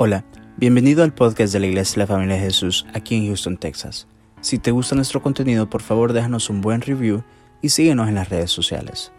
Hola, 0.00 0.24
bienvenido 0.56 1.02
al 1.02 1.12
podcast 1.12 1.52
de 1.52 1.58
la 1.58 1.66
Iglesia 1.66 1.94
de 1.94 1.98
la 1.98 2.06
Familia 2.06 2.36
de 2.36 2.42
Jesús 2.42 2.86
aquí 2.94 3.16
en 3.16 3.26
Houston, 3.26 3.56
Texas. 3.56 4.06
Si 4.40 4.60
te 4.60 4.70
gusta 4.70 4.94
nuestro 4.94 5.20
contenido, 5.20 5.68
por 5.68 5.82
favor 5.82 6.12
déjanos 6.12 6.50
un 6.50 6.60
buen 6.60 6.82
review 6.82 7.24
y 7.62 7.70
síguenos 7.70 8.06
en 8.06 8.14
las 8.14 8.28
redes 8.28 8.52
sociales. 8.52 9.10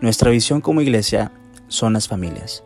Nuestra 0.00 0.30
visión 0.30 0.62
como 0.62 0.80
iglesia 0.80 1.32
son 1.68 1.92
las 1.92 2.08
familias. 2.08 2.64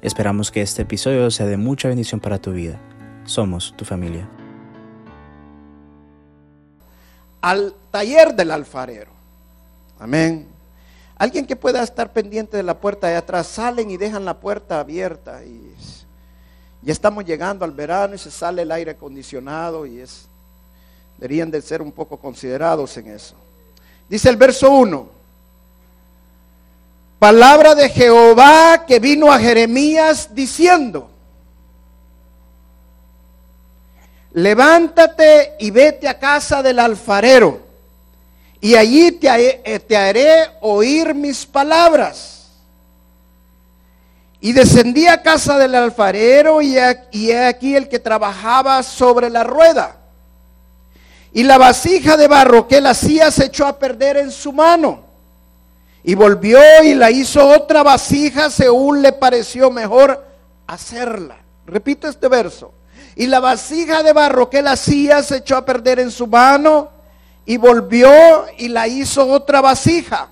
Esperamos 0.00 0.52
que 0.52 0.62
este 0.62 0.82
episodio 0.82 1.28
sea 1.32 1.46
de 1.46 1.56
mucha 1.56 1.88
bendición 1.88 2.20
para 2.20 2.38
tu 2.38 2.52
vida. 2.52 2.78
Somos 3.24 3.74
tu 3.76 3.84
familia. 3.84 4.28
Al 7.40 7.74
taller 7.90 8.36
del 8.36 8.52
alfarero. 8.52 9.10
Amén. 9.98 10.46
Alguien 11.16 11.46
que 11.46 11.56
pueda 11.56 11.82
estar 11.82 12.12
pendiente 12.12 12.56
de 12.56 12.62
la 12.62 12.78
puerta 12.78 13.08
de 13.08 13.16
atrás, 13.16 13.48
salen 13.48 13.90
y 13.90 13.96
dejan 13.96 14.24
la 14.24 14.38
puerta 14.38 14.78
abierta 14.78 15.44
y 15.44 15.74
ya 16.82 16.92
estamos 16.92 17.24
llegando 17.24 17.64
al 17.64 17.72
verano 17.72 18.14
y 18.14 18.18
se 18.18 18.30
sale 18.30 18.62
el 18.62 18.72
aire 18.72 18.92
acondicionado 18.92 19.86
y 19.86 20.00
es 20.00 20.28
deberían 21.18 21.50
de 21.50 21.60
ser 21.60 21.82
un 21.82 21.90
poco 21.90 22.16
considerados 22.16 22.96
en 22.96 23.08
eso. 23.08 23.34
Dice 24.08 24.28
el 24.28 24.36
verso 24.36 24.70
1. 24.70 25.08
Palabra 27.18 27.74
de 27.74 27.88
Jehová 27.88 28.84
que 28.86 29.00
vino 29.00 29.32
a 29.32 29.40
Jeremías 29.40 30.32
diciendo, 30.32 31.10
levántate 34.32 35.56
y 35.58 35.72
vete 35.72 36.06
a 36.06 36.18
casa 36.20 36.62
del 36.62 36.78
alfarero, 36.78 37.60
y 38.60 38.76
allí 38.76 39.12
te, 39.12 39.60
eh, 39.64 39.80
te 39.80 39.96
haré 39.96 40.50
oír 40.60 41.12
mis 41.14 41.44
palabras. 41.44 42.37
Y 44.40 44.52
descendí 44.52 45.06
a 45.06 45.22
casa 45.22 45.58
del 45.58 45.74
alfarero 45.74 46.62
y 46.62 46.76
he 46.76 47.44
aquí 47.44 47.74
el 47.74 47.88
que 47.88 47.98
trabajaba 47.98 48.82
sobre 48.82 49.30
la 49.30 49.44
rueda. 49.44 49.96
Y 51.32 51.44
la 51.44 51.58
vasija 51.58 52.16
de 52.16 52.26
barro 52.26 52.66
que 52.66 52.78
él 52.78 52.86
hacía 52.86 53.30
se 53.30 53.46
echó 53.46 53.66
a 53.66 53.78
perder 53.78 54.16
en 54.16 54.30
su 54.30 54.52
mano. 54.52 55.04
Y 56.02 56.14
volvió 56.14 56.58
y 56.82 56.94
la 56.94 57.10
hizo 57.10 57.46
otra 57.46 57.82
vasija 57.82 58.50
según 58.50 59.02
le 59.02 59.12
pareció 59.12 59.70
mejor 59.70 60.24
hacerla. 60.66 61.36
Repito 61.66 62.08
este 62.08 62.28
verso. 62.28 62.72
Y 63.14 63.26
la 63.26 63.40
vasija 63.40 64.02
de 64.02 64.12
barro 64.12 64.48
que 64.48 64.60
él 64.60 64.68
hacía 64.68 65.22
se 65.22 65.36
echó 65.36 65.56
a 65.56 65.64
perder 65.64 66.00
en 66.00 66.10
su 66.10 66.26
mano. 66.26 66.90
Y 67.44 67.56
volvió 67.56 68.10
y 68.56 68.68
la 68.68 68.88
hizo 68.88 69.26
otra 69.26 69.60
vasija. 69.60 70.28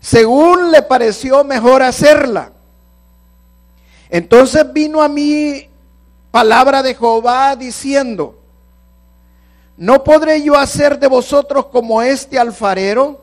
Según 0.00 0.70
le 0.70 0.82
pareció 0.82 1.42
mejor 1.42 1.82
hacerla. 1.82 2.51
Entonces 4.12 4.70
vino 4.74 5.00
a 5.00 5.08
mí 5.08 5.66
palabra 6.30 6.82
de 6.82 6.94
Jehová 6.94 7.56
diciendo, 7.56 8.38
¿no 9.78 10.04
podré 10.04 10.42
yo 10.42 10.54
hacer 10.54 10.98
de 10.98 11.06
vosotros 11.06 11.66
como 11.66 12.02
este 12.02 12.38
alfarero? 12.38 13.20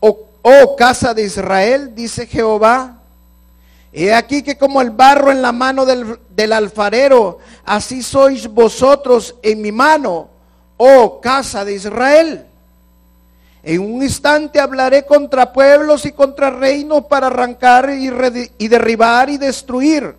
oh 0.00 0.76
casa 0.76 1.12
de 1.12 1.24
Israel, 1.24 1.94
dice 1.96 2.26
Jehová. 2.28 2.94
He 3.92 4.14
aquí 4.14 4.42
que 4.42 4.56
como 4.56 4.80
el 4.80 4.90
barro 4.90 5.32
en 5.32 5.42
la 5.42 5.50
mano 5.50 5.84
del, 5.84 6.20
del, 6.30 6.52
alfarero, 6.52 7.40
así 7.64 8.00
sois 8.00 8.46
vosotros 8.46 9.34
en 9.42 9.60
mi 9.60 9.72
mano, 9.72 10.28
oh 10.76 11.20
casa 11.20 11.64
de 11.64 11.74
Israel. 11.74 12.46
En 13.68 13.82
un 13.82 14.02
instante 14.02 14.60
hablaré 14.60 15.04
contra 15.04 15.52
pueblos 15.52 16.06
y 16.06 16.12
contra 16.12 16.48
reinos 16.48 17.04
para 17.04 17.26
arrancar 17.26 17.90
y, 17.90 18.08
derribar 18.66 19.28
y 19.28 19.36
destruir. 19.36 20.14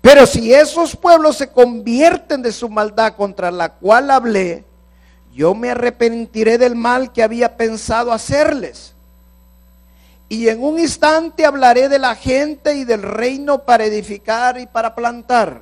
Pero 0.00 0.24
si 0.24 0.54
esos 0.54 0.96
pueblos 0.96 1.36
se 1.36 1.50
convierten 1.50 2.40
de 2.40 2.50
su 2.50 2.70
maldad 2.70 3.16
contra 3.16 3.50
la 3.50 3.74
cual 3.74 4.10
hablé, 4.10 4.64
yo 5.34 5.54
me 5.54 5.72
arrepentiré 5.72 6.56
del 6.56 6.74
mal 6.74 7.12
que 7.12 7.22
había 7.22 7.58
pensado 7.58 8.10
hacerles 8.10 8.94
y 10.30 10.48
en 10.48 10.64
un 10.64 10.78
instante 10.78 11.44
hablaré 11.44 11.90
de 11.90 11.98
la 11.98 12.14
gente 12.14 12.76
y 12.76 12.84
del 12.84 13.02
reino 13.02 13.58
para 13.64 13.84
edificar 13.84 14.58
y 14.58 14.66
para 14.66 14.94
plantar. 14.94 15.60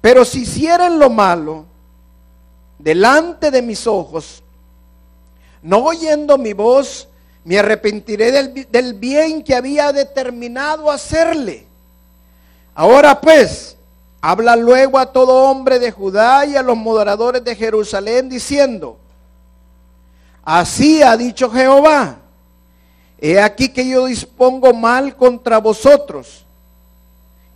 Pero 0.00 0.24
si 0.24 0.42
hicieran 0.42 1.00
lo 1.00 1.10
malo 1.10 1.64
delante 2.78 3.50
de 3.50 3.60
mis 3.60 3.88
ojos, 3.88 4.41
no 5.62 5.78
oyendo 5.78 6.38
mi 6.38 6.52
voz, 6.52 7.08
me 7.44 7.58
arrepentiré 7.58 8.32
del, 8.32 8.94
bien 8.94 9.42
que 9.42 9.54
había 9.54 9.92
determinado 9.92 10.90
hacerle. 10.90 11.66
Ahora 12.74 13.20
pues, 13.20 13.76
habla 14.20 14.56
luego 14.56 14.98
a 14.98 15.06
todo 15.06 15.50
hombre 15.50 15.78
de 15.78 15.90
Judá 15.90 16.46
y 16.46 16.56
a 16.56 16.62
los 16.62 16.76
moderadores 16.76 17.42
de 17.44 17.56
Jerusalén 17.56 18.28
diciendo, 18.28 18.96
así 20.44 21.02
ha 21.02 21.16
dicho 21.16 21.50
Jehová 21.50 22.18
He 23.24 23.40
aquí 23.40 23.68
que 23.68 23.86
yo 23.86 24.06
dispongo 24.06 24.74
mal 24.74 25.14
contra 25.14 25.58
vosotros 25.58 26.44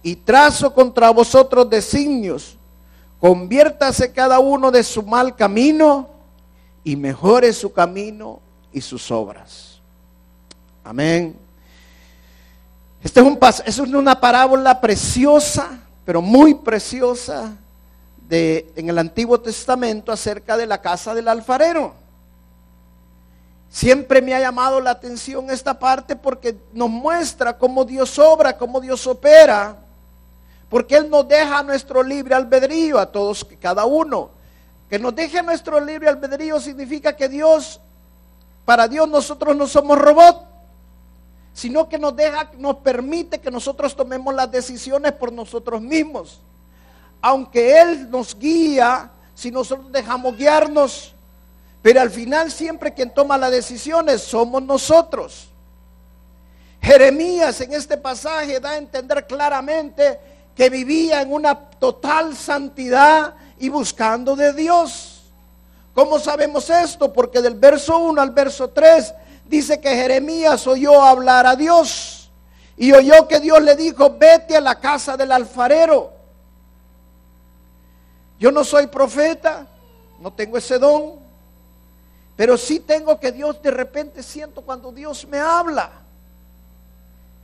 y 0.00 0.14
trazo 0.14 0.72
contra 0.72 1.10
vosotros 1.10 1.68
designios. 1.68 2.54
Conviértase 3.18 4.12
cada 4.12 4.38
uno 4.38 4.70
de 4.70 4.84
su 4.84 5.02
mal 5.02 5.34
camino 5.34 6.08
y 6.86 6.94
mejore 6.94 7.52
su 7.52 7.72
camino 7.72 8.38
y 8.72 8.80
sus 8.80 9.10
obras. 9.10 9.80
Amén. 10.84 11.36
Este 13.02 13.18
es, 13.18 13.26
un, 13.26 13.38
es 13.64 13.78
una 13.80 14.20
parábola 14.20 14.80
preciosa, 14.80 15.80
pero 16.04 16.22
muy 16.22 16.54
preciosa 16.54 17.56
de, 18.28 18.72
en 18.76 18.88
el 18.88 18.98
Antiguo 18.98 19.40
Testamento 19.40 20.12
acerca 20.12 20.56
de 20.56 20.64
la 20.64 20.80
casa 20.80 21.12
del 21.12 21.26
alfarero. 21.26 21.92
Siempre 23.68 24.22
me 24.22 24.32
ha 24.32 24.38
llamado 24.38 24.80
la 24.80 24.92
atención 24.92 25.50
esta 25.50 25.76
parte 25.76 26.14
porque 26.14 26.56
nos 26.72 26.88
muestra 26.88 27.58
cómo 27.58 27.84
Dios 27.84 28.16
obra, 28.16 28.56
cómo 28.56 28.80
Dios 28.80 29.04
opera. 29.08 29.74
Porque 30.68 30.94
Él 30.94 31.10
nos 31.10 31.26
deja 31.26 31.64
nuestro 31.64 32.00
libre 32.04 32.36
albedrío 32.36 33.00
a 33.00 33.06
todos, 33.06 33.44
cada 33.60 33.84
uno. 33.86 34.35
Que 34.88 34.98
nos 34.98 35.14
deje 35.14 35.42
nuestro 35.42 35.80
libre 35.80 36.08
albedrío 36.08 36.60
significa 36.60 37.16
que 37.16 37.28
Dios, 37.28 37.80
para 38.64 38.86
Dios 38.86 39.08
nosotros 39.08 39.56
no 39.56 39.66
somos 39.66 39.98
robots, 39.98 40.40
sino 41.52 41.88
que 41.88 41.98
nos 41.98 42.14
deja, 42.14 42.50
nos 42.58 42.76
permite 42.76 43.40
que 43.40 43.50
nosotros 43.50 43.96
tomemos 43.96 44.34
las 44.34 44.50
decisiones 44.50 45.12
por 45.12 45.32
nosotros 45.32 45.80
mismos. 45.80 46.40
Aunque 47.20 47.80
Él 47.80 48.10
nos 48.10 48.38
guía, 48.38 49.10
si 49.34 49.50
nosotros 49.50 49.90
dejamos 49.90 50.36
guiarnos, 50.36 51.14
pero 51.82 52.00
al 52.00 52.10
final 52.10 52.50
siempre 52.50 52.94
quien 52.94 53.12
toma 53.12 53.38
las 53.38 53.50
decisiones 53.50 54.22
somos 54.22 54.62
nosotros. 54.62 55.48
Jeremías 56.82 57.60
en 57.60 57.72
este 57.72 57.96
pasaje 57.96 58.60
da 58.60 58.70
a 58.70 58.76
entender 58.76 59.26
claramente 59.26 60.20
que 60.54 60.70
vivía 60.70 61.22
en 61.22 61.32
una 61.32 61.54
total 61.54 62.36
santidad 62.36 63.34
y 63.58 63.68
buscando 63.68 64.36
de 64.36 64.52
Dios. 64.52 65.22
¿Cómo 65.94 66.18
sabemos 66.18 66.68
esto? 66.68 67.12
Porque 67.12 67.40
del 67.40 67.54
verso 67.54 67.98
1 67.98 68.20
al 68.20 68.30
verso 68.30 68.68
3 68.68 69.14
dice 69.46 69.80
que 69.80 69.94
Jeremías 69.94 70.66
oyó 70.66 71.02
hablar 71.02 71.46
a 71.46 71.56
Dios 71.56 72.30
y 72.76 72.92
oyó 72.92 73.26
que 73.26 73.40
Dios 73.40 73.62
le 73.62 73.74
dijo, 73.74 74.14
vete 74.18 74.56
a 74.56 74.60
la 74.60 74.74
casa 74.74 75.16
del 75.16 75.32
alfarero. 75.32 76.12
Yo 78.38 78.52
no 78.52 78.62
soy 78.64 78.86
profeta, 78.88 79.66
no 80.20 80.30
tengo 80.32 80.58
ese 80.58 80.78
don, 80.78 81.14
pero 82.36 82.58
sí 82.58 82.80
tengo 82.80 83.18
que 83.18 83.32
Dios 83.32 83.62
de 83.62 83.70
repente 83.70 84.22
siento 84.22 84.60
cuando 84.60 84.92
Dios 84.92 85.26
me 85.26 85.38
habla. 85.38 85.90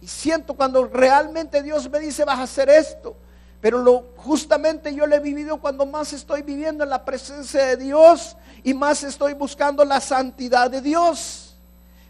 Y 0.03 0.09
siento 0.09 0.53
cuando 0.55 0.85
realmente 0.85 1.63
Dios 1.63 1.89
me 1.89 2.01
dice 2.01 2.25
vas 2.25 2.39
a 2.39 2.43
hacer 2.43 2.69
esto. 2.69 3.17
Pero 3.63 3.79
lo, 3.79 4.09
justamente 4.17 4.95
yo 4.95 5.07
lo 5.07 5.17
he 5.17 5.21
vivido 5.21 5.57
cuando 5.57 5.87
más 5.87 6.13
estoy 6.13 6.43
viviendo 6.43 6.85
en 6.85 6.91
la 6.91 7.03
presencia 7.03 7.65
de 7.65 7.79
Dios 7.79 8.37
y 8.63 8.75
más 8.75 9.03
estoy 9.03 9.33
buscando 9.33 9.85
la 9.85 10.01
santidad 10.01 10.71
de 10.71 10.83
Dios. 10.83 11.55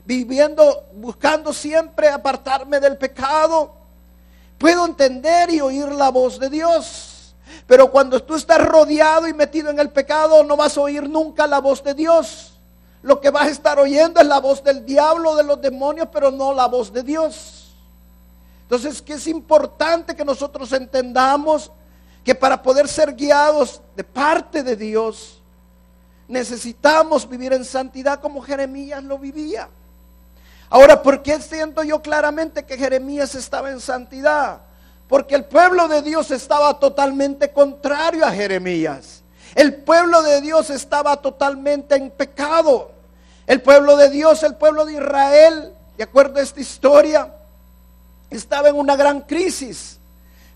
Viviendo, 0.04 0.86
buscando 0.94 1.52
siempre 1.52 2.08
apartarme 2.08 2.80
del 2.80 2.96
pecado. 2.98 3.72
Puedo 4.58 4.84
entender 4.84 5.50
y 5.50 5.60
oír 5.60 5.92
la 5.92 6.08
voz 6.08 6.40
de 6.40 6.50
Dios. 6.50 7.36
Pero 7.68 7.88
cuando 7.92 8.20
tú 8.20 8.34
estás 8.34 8.60
rodeado 8.66 9.28
y 9.28 9.32
metido 9.32 9.70
en 9.70 9.78
el 9.78 9.90
pecado, 9.90 10.42
no 10.42 10.56
vas 10.56 10.76
a 10.76 10.80
oír 10.80 11.08
nunca 11.08 11.46
la 11.46 11.60
voz 11.60 11.84
de 11.84 11.94
Dios 11.94 12.52
lo 13.02 13.20
que 13.20 13.30
vas 13.30 13.48
a 13.48 13.50
estar 13.50 13.78
oyendo 13.78 14.20
es 14.20 14.26
la 14.26 14.38
voz 14.38 14.62
del 14.62 14.86
diablo, 14.86 15.34
de 15.34 15.42
los 15.42 15.60
demonios, 15.60 16.08
pero 16.12 16.30
no 16.30 16.54
la 16.54 16.66
voz 16.66 16.92
de 16.92 17.02
Dios. 17.02 17.61
Entonces, 18.72 19.02
que 19.02 19.12
es 19.12 19.26
importante 19.26 20.16
que 20.16 20.24
nosotros 20.24 20.72
entendamos 20.72 21.70
que 22.24 22.34
para 22.34 22.62
poder 22.62 22.88
ser 22.88 23.14
guiados 23.14 23.82
de 23.94 24.02
parte 24.02 24.62
de 24.62 24.76
Dios, 24.76 25.42
necesitamos 26.26 27.28
vivir 27.28 27.52
en 27.52 27.66
santidad 27.66 28.18
como 28.18 28.40
Jeremías 28.40 29.04
lo 29.04 29.18
vivía. 29.18 29.68
Ahora, 30.70 31.02
¿por 31.02 31.22
qué 31.22 31.38
siento 31.38 31.82
yo 31.82 32.00
claramente 32.00 32.64
que 32.64 32.78
Jeremías 32.78 33.34
estaba 33.34 33.70
en 33.70 33.78
santidad? 33.78 34.62
Porque 35.06 35.34
el 35.34 35.44
pueblo 35.44 35.86
de 35.86 36.00
Dios 36.00 36.30
estaba 36.30 36.80
totalmente 36.80 37.52
contrario 37.52 38.24
a 38.24 38.32
Jeremías. 38.32 39.22
El 39.54 39.82
pueblo 39.82 40.22
de 40.22 40.40
Dios 40.40 40.70
estaba 40.70 41.18
totalmente 41.18 41.94
en 41.94 42.10
pecado. 42.10 42.90
El 43.46 43.60
pueblo 43.60 43.98
de 43.98 44.08
Dios, 44.08 44.42
el 44.42 44.54
pueblo 44.54 44.86
de 44.86 44.94
Israel, 44.94 45.74
de 45.98 46.04
acuerdo 46.04 46.38
a 46.38 46.42
esta 46.42 46.62
historia, 46.62 47.34
estaba 48.36 48.68
en 48.68 48.76
una 48.76 48.96
gran 48.96 49.20
crisis. 49.22 49.98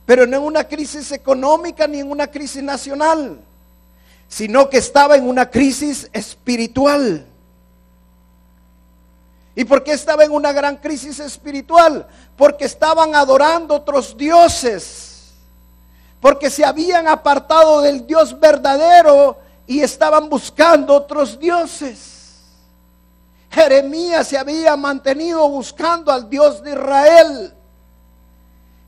Pero 0.04 0.26
no 0.26 0.36
en 0.36 0.42
una 0.42 0.64
crisis 0.64 1.10
económica 1.12 1.86
ni 1.86 1.98
en 1.98 2.10
una 2.10 2.28
crisis 2.28 2.62
nacional, 2.62 3.40
sino 4.28 4.70
que 4.70 4.78
estaba 4.78 5.16
en 5.16 5.28
una 5.28 5.50
crisis 5.50 6.08
espiritual. 6.12 7.26
¿Y 9.56 9.64
por 9.64 9.82
qué 9.82 9.92
estaba 9.92 10.22
en 10.22 10.32
una 10.32 10.52
gran 10.52 10.76
crisis 10.76 11.18
espiritual? 11.18 12.06
Porque 12.36 12.66
estaban 12.66 13.14
adorando 13.14 13.74
otros 13.74 14.16
dioses. 14.16 15.32
Porque 16.20 16.50
se 16.50 16.64
habían 16.64 17.08
apartado 17.08 17.80
del 17.80 18.06
Dios 18.06 18.38
verdadero 18.38 19.38
y 19.66 19.80
estaban 19.80 20.28
buscando 20.28 20.94
otros 20.94 21.38
dioses. 21.38 22.16
Jeremías 23.50 24.28
se 24.28 24.36
había 24.36 24.76
mantenido 24.76 25.48
buscando 25.48 26.12
al 26.12 26.28
Dios 26.28 26.62
de 26.62 26.72
Israel. 26.72 27.55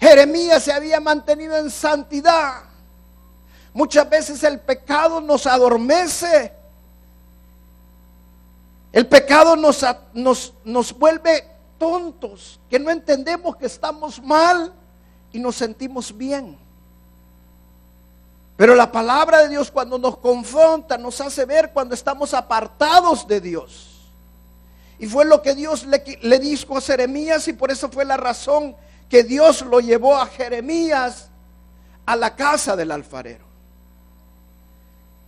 Jeremías 0.00 0.62
se 0.62 0.72
había 0.72 1.00
mantenido 1.00 1.56
en 1.56 1.70
santidad. 1.70 2.62
Muchas 3.72 4.08
veces 4.08 4.42
el 4.44 4.60
pecado 4.60 5.20
nos 5.20 5.46
adormece. 5.46 6.52
El 8.92 9.06
pecado 9.06 9.56
nos, 9.56 9.84
nos, 10.14 10.54
nos 10.64 10.98
vuelve 10.98 11.44
tontos, 11.78 12.58
que 12.70 12.78
no 12.78 12.90
entendemos 12.90 13.56
que 13.56 13.66
estamos 13.66 14.22
mal 14.22 14.72
y 15.32 15.38
nos 15.38 15.56
sentimos 15.56 16.16
bien. 16.16 16.58
Pero 18.56 18.74
la 18.74 18.90
palabra 18.90 19.42
de 19.42 19.50
Dios 19.50 19.70
cuando 19.70 19.98
nos 19.98 20.18
confronta 20.18 20.98
nos 20.98 21.20
hace 21.20 21.44
ver 21.44 21.70
cuando 21.72 21.94
estamos 21.94 22.34
apartados 22.34 23.26
de 23.28 23.40
Dios. 23.40 24.00
Y 24.98 25.06
fue 25.06 25.24
lo 25.24 25.42
que 25.42 25.54
Dios 25.54 25.86
le, 25.86 26.02
le 26.22 26.38
dijo 26.40 26.76
a 26.76 26.80
Jeremías 26.80 27.46
y 27.46 27.52
por 27.52 27.70
eso 27.70 27.88
fue 27.88 28.04
la 28.04 28.16
razón 28.16 28.74
que 29.08 29.24
Dios 29.24 29.62
lo 29.62 29.80
llevó 29.80 30.16
a 30.16 30.26
Jeremías 30.26 31.28
a 32.06 32.16
la 32.16 32.34
casa 32.34 32.76
del 32.76 32.90
alfarero. 32.90 33.44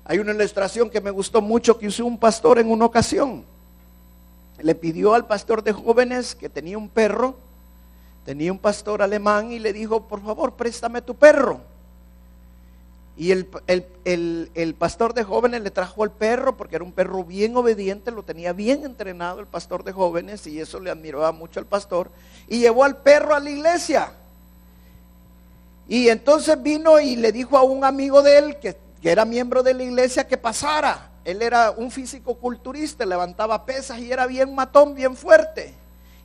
Hay 0.05 0.19
una 0.19 0.32
ilustración 0.32 0.91
que 0.91 1.00
me 1.00 1.11
gustó 1.11 1.41
mucho 1.41 1.79
que 1.79 1.87
usó 1.87 2.05
un 2.05 2.19
pastor 2.19 2.59
en 2.59 2.71
una 2.71 2.85
ocasión. 2.85 3.44
Le 4.59 4.75
pidió 4.75 5.15
al 5.15 5.27
pastor 5.27 5.62
de 5.62 5.73
jóvenes 5.73 6.35
que 6.35 6.49
tenía 6.49 6.77
un 6.77 6.88
perro, 6.88 7.37
tenía 8.25 8.53
un 8.53 8.59
pastor 8.59 9.03
alemán 9.03 9.53
y 9.53 9.59
le 9.59 9.73
dijo, 9.73 10.09
por 10.09 10.23
favor, 10.23 10.55
préstame 10.55 11.00
tu 11.00 11.15
perro. 11.15 11.61
Y 13.20 13.32
el, 13.32 14.75
pastor 14.78 15.12
de 15.12 15.25
jóvenes 15.25 15.61
le 15.61 15.70
trajo 15.70 16.05
al 16.05 16.11
perro 16.11 16.56
porque 16.56 16.76
era 16.76 16.84
un 16.87 16.93
perro 16.93 17.22
bien 17.22 17.55
obediente, 17.55 18.11
lo 18.11 18.22
tenía 18.22 18.55
bien 18.55 18.82
entrenado 18.82 19.40
el 19.40 19.46
pastor 19.46 19.84
de 19.84 19.93
jóvenes 19.93 20.46
y 20.46 20.58
eso 20.58 20.81
le 20.81 20.90
admiraba 20.90 21.31
mucho 21.31 21.61
al 21.61 21.67
pastor. 21.67 22.11
Y 22.49 22.61
llevó 22.61 22.82
al 22.82 22.96
perro 22.96 23.34
a 23.34 23.40
la 23.40 23.50
iglesia. 23.50 24.14
Y 25.87 26.08
entonces 26.08 26.62
vino 26.62 26.99
y 26.99 27.17
le 27.17 27.31
dijo 27.31 27.58
a 27.58 27.62
un 27.62 27.84
amigo 27.84 28.22
de 28.22 28.38
él 28.38 28.58
que, 28.58 28.78
que 29.02 29.11
era 29.11 29.26
miembro 29.26 29.62
de 29.62 29.75
la 29.75 29.82
iglesia 29.82 30.26
que 30.26 30.38
pasara. 30.38 31.11
Él 31.22 31.43
era 31.43 31.72
un 31.72 31.90
físico 31.90 32.37
culturista, 32.37 33.05
levantaba 33.05 33.67
pesas 33.67 33.99
y 33.99 34.11
era 34.11 34.26
bien 34.26 34.55
matón, 34.55 34.94
bien 34.94 35.14
fuerte. 35.14 35.75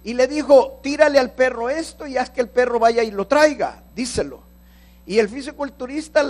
Y 0.06 0.14
le 0.14 0.28
dijo, 0.28 0.80
tírale 0.82 1.20
al 1.20 1.32
perro 1.32 1.70
esto 1.70 2.08
y 2.08 2.16
haz 2.16 2.30
que 2.30 2.40
el 2.40 2.48
perro 2.48 2.80
vaya 2.80 3.04
y 3.04 3.12
lo 3.12 3.28
traiga, 3.28 3.84
díselo. 3.94 4.45
Y 5.08 5.20
el 5.20 5.30
fisiculturista, 5.30 6.22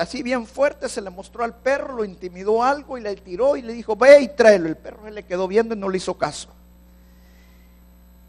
así 0.00 0.22
bien 0.22 0.46
fuerte, 0.46 0.88
se 0.88 1.02
le 1.02 1.10
mostró 1.10 1.44
al 1.44 1.54
perro, 1.54 1.96
lo 1.96 2.04
intimidó 2.04 2.62
algo 2.62 2.96
y 2.96 3.02
le 3.02 3.14
tiró 3.16 3.56
y 3.56 3.62
le 3.62 3.74
dijo, 3.74 3.94
ve 3.94 4.20
y 4.22 4.28
tráelo. 4.28 4.68
El 4.68 4.76
perro 4.76 5.04
se 5.04 5.10
le 5.10 5.24
quedó 5.24 5.46
viendo 5.46 5.74
y 5.74 5.78
no 5.78 5.90
le 5.90 5.98
hizo 5.98 6.16
caso. 6.16 6.48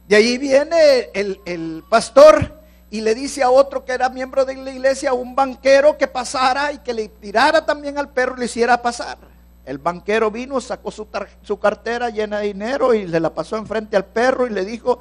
De 0.10 0.18
ahí 0.18 0.38
viene 0.38 1.10
el, 1.14 1.40
el 1.46 1.84
pastor 1.90 2.54
y 2.90 3.00
le 3.00 3.16
dice 3.16 3.44
a 3.44 3.50
otro 3.50 3.86
que 3.86 3.94
era 3.94 4.10
miembro 4.10 4.44
de 4.44 4.56
la 4.58 4.72
iglesia, 4.72 5.14
un 5.14 5.36
banquero, 5.36 5.98
que 5.98 6.08
pasara 6.08 6.74
y 6.74 6.80
que 6.80 6.94
le 6.94 7.08
tirara 7.08 7.66
también 7.66 7.98
al 7.98 8.10
perro 8.10 8.36
y 8.36 8.40
le 8.40 8.46
hiciera 8.46 8.82
pasar. 8.82 9.18
El 9.66 9.78
banquero 9.78 10.30
vino, 10.30 10.60
sacó 10.60 10.92
su, 10.92 11.08
su 11.44 11.60
cartera 11.60 12.10
llena 12.10 12.40
de 12.40 12.48
dinero 12.48 12.94
y 12.94 13.08
le 13.08 13.22
la 13.22 13.34
pasó 13.34 13.56
enfrente 13.56 13.96
al 13.96 14.04
perro 14.04 14.46
y 14.46 14.50
le 14.50 14.66
dijo, 14.66 15.00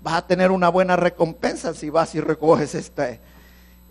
vas 0.00 0.14
a 0.14 0.26
tener 0.28 0.52
una 0.52 0.68
buena 0.68 0.94
recompensa 0.94 1.74
si 1.74 1.90
vas 1.90 2.14
y 2.14 2.20
recoges 2.20 2.76
este 2.76 3.18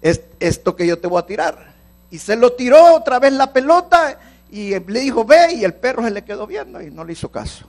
es 0.03 0.21
esto 0.41 0.75
que 0.75 0.85
yo 0.85 0.99
te 0.99 1.07
voy 1.07 1.19
a 1.19 1.25
tirar. 1.25 1.73
Y 2.11 2.19
se 2.19 2.35
lo 2.35 2.51
tiró 2.51 2.93
otra 2.93 3.19
vez 3.19 3.31
la 3.33 3.51
pelota 3.51 4.19
y 4.51 4.77
le 4.77 4.99
dijo, 4.99 5.23
ve, 5.23 5.53
y 5.53 5.63
el 5.63 5.73
perro 5.73 6.03
se 6.03 6.11
le 6.11 6.23
quedó 6.23 6.45
viendo 6.45 6.81
y 6.81 6.91
no 6.91 7.05
le 7.05 7.13
hizo 7.13 7.31
caso. 7.31 7.65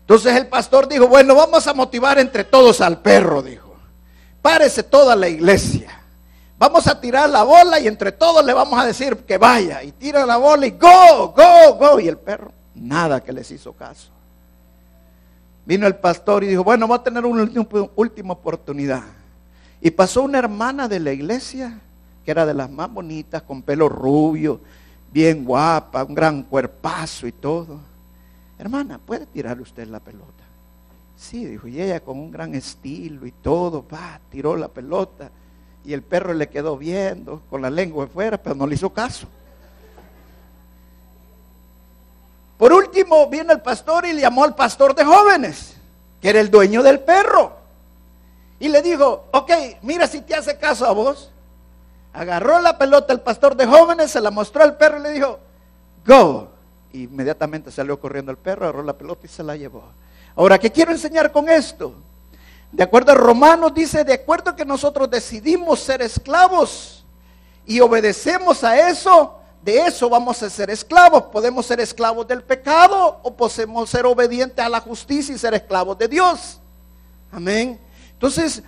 Entonces 0.00 0.34
el 0.34 0.48
pastor 0.48 0.88
dijo, 0.88 1.06
bueno, 1.06 1.34
vamos 1.34 1.66
a 1.66 1.74
motivar 1.74 2.18
entre 2.18 2.44
todos 2.44 2.80
al 2.80 3.00
perro, 3.00 3.42
dijo. 3.42 3.74
Párese 4.40 4.82
toda 4.82 5.14
la 5.14 5.28
iglesia. 5.28 6.00
Vamos 6.58 6.86
a 6.86 6.98
tirar 6.98 7.28
la 7.28 7.42
bola 7.42 7.78
y 7.78 7.86
entre 7.86 8.12
todos 8.12 8.42
le 8.42 8.54
vamos 8.54 8.78
a 8.78 8.86
decir 8.86 9.18
que 9.18 9.36
vaya. 9.36 9.82
Y 9.82 9.92
tira 9.92 10.24
la 10.24 10.38
bola 10.38 10.66
y 10.66 10.70
go, 10.70 11.34
go, 11.36 11.74
go. 11.78 12.00
Y 12.00 12.08
el 12.08 12.16
perro, 12.16 12.52
nada 12.74 13.22
que 13.22 13.34
les 13.34 13.50
hizo 13.50 13.74
caso. 13.74 14.08
Vino 15.66 15.86
el 15.86 15.96
pastor 15.96 16.42
y 16.42 16.48
dijo, 16.48 16.64
bueno, 16.64 16.88
va 16.88 16.96
a 16.96 17.02
tener 17.02 17.26
una 17.26 17.46
última 17.96 18.32
oportunidad. 18.32 19.02
Y 19.84 19.90
pasó 19.90 20.22
una 20.22 20.38
hermana 20.38 20.88
de 20.88 20.98
la 20.98 21.12
iglesia, 21.12 21.78
que 22.24 22.30
era 22.30 22.46
de 22.46 22.54
las 22.54 22.70
más 22.70 22.90
bonitas, 22.90 23.42
con 23.42 23.60
pelo 23.60 23.86
rubio, 23.86 24.58
bien 25.12 25.44
guapa, 25.44 26.04
un 26.04 26.14
gran 26.14 26.42
cuerpazo 26.44 27.26
y 27.26 27.32
todo. 27.32 27.80
Hermana, 28.58 28.98
¿puede 28.98 29.26
tirarle 29.26 29.62
usted 29.62 29.86
la 29.86 30.00
pelota? 30.00 30.42
Sí, 31.18 31.44
dijo, 31.44 31.68
y 31.68 31.82
ella 31.82 32.00
con 32.00 32.18
un 32.18 32.30
gran 32.30 32.54
estilo 32.54 33.26
y 33.26 33.32
todo, 33.32 33.84
va, 33.92 34.18
tiró 34.30 34.56
la 34.56 34.68
pelota. 34.68 35.30
Y 35.84 35.92
el 35.92 36.00
perro 36.00 36.32
le 36.32 36.48
quedó 36.48 36.78
viendo 36.78 37.42
con 37.50 37.60
la 37.60 37.68
lengua 37.68 38.06
afuera, 38.06 38.38
pero 38.38 38.54
no 38.54 38.66
le 38.66 38.76
hizo 38.76 38.88
caso. 38.88 39.28
Por 42.56 42.72
último, 42.72 43.28
viene 43.28 43.52
el 43.52 43.60
pastor 43.60 44.06
y 44.06 44.14
le 44.14 44.22
llamó 44.22 44.44
al 44.44 44.54
pastor 44.54 44.94
de 44.94 45.04
jóvenes, 45.04 45.76
que 46.22 46.30
era 46.30 46.40
el 46.40 46.50
dueño 46.50 46.82
del 46.82 47.00
perro. 47.00 47.63
Y 48.64 48.68
le 48.70 48.80
dijo, 48.80 49.26
ok, 49.30 49.50
mira 49.82 50.06
si 50.06 50.22
te 50.22 50.34
hace 50.34 50.56
caso 50.56 50.86
a 50.86 50.92
vos. 50.92 51.28
Agarró 52.14 52.58
la 52.60 52.78
pelota 52.78 53.12
el 53.12 53.20
pastor 53.20 53.54
de 53.54 53.66
jóvenes, 53.66 54.10
se 54.10 54.22
la 54.22 54.30
mostró 54.30 54.62
al 54.62 54.78
perro 54.78 55.00
y 55.00 55.02
le 55.02 55.10
dijo, 55.10 55.38
go. 56.06 56.48
inmediatamente 56.94 57.70
salió 57.70 58.00
corriendo 58.00 58.30
el 58.30 58.38
perro, 58.38 58.64
agarró 58.64 58.82
la 58.82 58.94
pelota 58.94 59.26
y 59.26 59.28
se 59.28 59.42
la 59.42 59.54
llevó. 59.54 59.84
Ahora, 60.34 60.58
¿qué 60.58 60.72
quiero 60.72 60.92
enseñar 60.92 61.30
con 61.30 61.46
esto? 61.50 61.92
De 62.72 62.82
acuerdo 62.82 63.12
a 63.12 63.16
Romanos 63.16 63.74
dice, 63.74 64.02
de 64.02 64.14
acuerdo 64.14 64.56
que 64.56 64.64
nosotros 64.64 65.10
decidimos 65.10 65.80
ser 65.80 66.00
esclavos 66.00 67.04
y 67.66 67.80
obedecemos 67.80 68.64
a 68.64 68.88
eso, 68.88 69.34
de 69.62 69.76
eso 69.84 70.08
vamos 70.08 70.42
a 70.42 70.48
ser 70.48 70.70
esclavos. 70.70 71.24
Podemos 71.24 71.66
ser 71.66 71.80
esclavos 71.80 72.26
del 72.26 72.42
pecado 72.42 73.20
o 73.24 73.34
podemos 73.34 73.90
ser 73.90 74.06
obedientes 74.06 74.64
a 74.64 74.70
la 74.70 74.80
justicia 74.80 75.34
y 75.34 75.38
ser 75.38 75.52
esclavos 75.52 75.98
de 75.98 76.08
Dios. 76.08 76.58
Amén. 77.30 77.83
Entonces, 78.24 78.62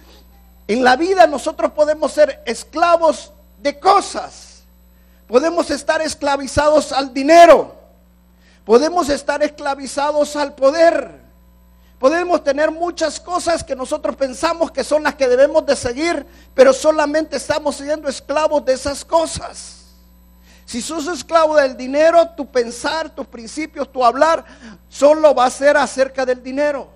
en 0.69 0.85
la 0.85 0.97
vida 0.97 1.27
nosotros 1.27 1.73
podemos 1.73 2.13
ser 2.13 2.43
esclavos 2.45 3.33
de 3.57 3.81
cosas. 3.81 4.65
Podemos 5.27 5.71
estar 5.71 6.03
esclavizados 6.03 6.93
al 6.93 7.15
dinero. 7.15 7.75
Podemos 8.67 9.09
estar 9.09 9.43
esclavizados 9.43 10.37
al 10.37 10.55
poder. 10.55 11.11
Podemos 11.99 12.45
tener 12.45 12.71
muchas 12.71 13.19
cosas 13.19 13.65
que 13.65 13.75
nosotros 13.75 14.15
pensamos 14.15 14.71
que 14.71 14.85
son 14.85 15.03
las 15.03 15.15
que 15.15 15.27
debemos 15.27 15.65
de 15.65 15.75
seguir, 15.75 16.27
pero 16.55 16.75
solamente 16.75 17.39
estamos 17.39 17.77
siendo 17.77 18.11
esclavos 18.11 18.63
de 18.63 18.75
esas 18.75 19.07
cosas. 19.07 19.87
Si 20.67 20.83
sos 20.83 21.07
esclavo 21.07 21.57
del 21.57 21.79
dinero, 21.79 22.29
tu 22.37 22.45
pensar, 22.45 23.09
tus 23.09 23.27
principios, 23.27 23.91
tu 23.91 24.05
hablar, 24.05 24.45
solo 24.91 25.35
va 25.35 25.47
a 25.47 25.51
ser 25.51 25.79
acerca 25.79 26.27
del 26.27 26.43
dinero. 26.43 26.96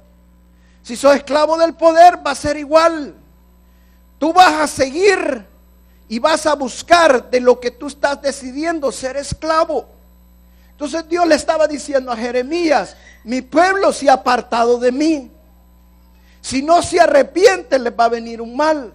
Si 0.91 0.97
sos 0.97 1.15
esclavo 1.15 1.57
del 1.57 1.75
poder, 1.75 2.19
va 2.27 2.33
a 2.33 2.35
ser 2.35 2.57
igual. 2.57 3.15
Tú 4.19 4.33
vas 4.33 4.55
a 4.55 4.67
seguir 4.67 5.47
y 6.09 6.19
vas 6.19 6.47
a 6.47 6.57
buscar 6.57 7.31
de 7.31 7.39
lo 7.39 7.61
que 7.61 7.71
tú 7.71 7.87
estás 7.87 8.21
decidiendo 8.21 8.91
ser 8.91 9.17
esclavo. 9.17 9.87
Entonces 10.73 11.09
Dios 11.09 11.29
le 11.29 11.37
estaba 11.37 11.69
diciendo 11.69 12.11
a 12.11 12.17
Jeremías, 12.17 12.97
mi 13.23 13.41
pueblo 13.41 13.93
se 13.93 14.11
ha 14.11 14.15
apartado 14.15 14.81
de 14.81 14.91
mí. 14.91 15.31
Si 16.41 16.61
no 16.61 16.83
se 16.83 16.99
arrepiente, 16.99 17.79
les 17.79 17.93
va 17.93 18.07
a 18.07 18.09
venir 18.09 18.43
un 18.43 18.57
mal. 18.57 18.93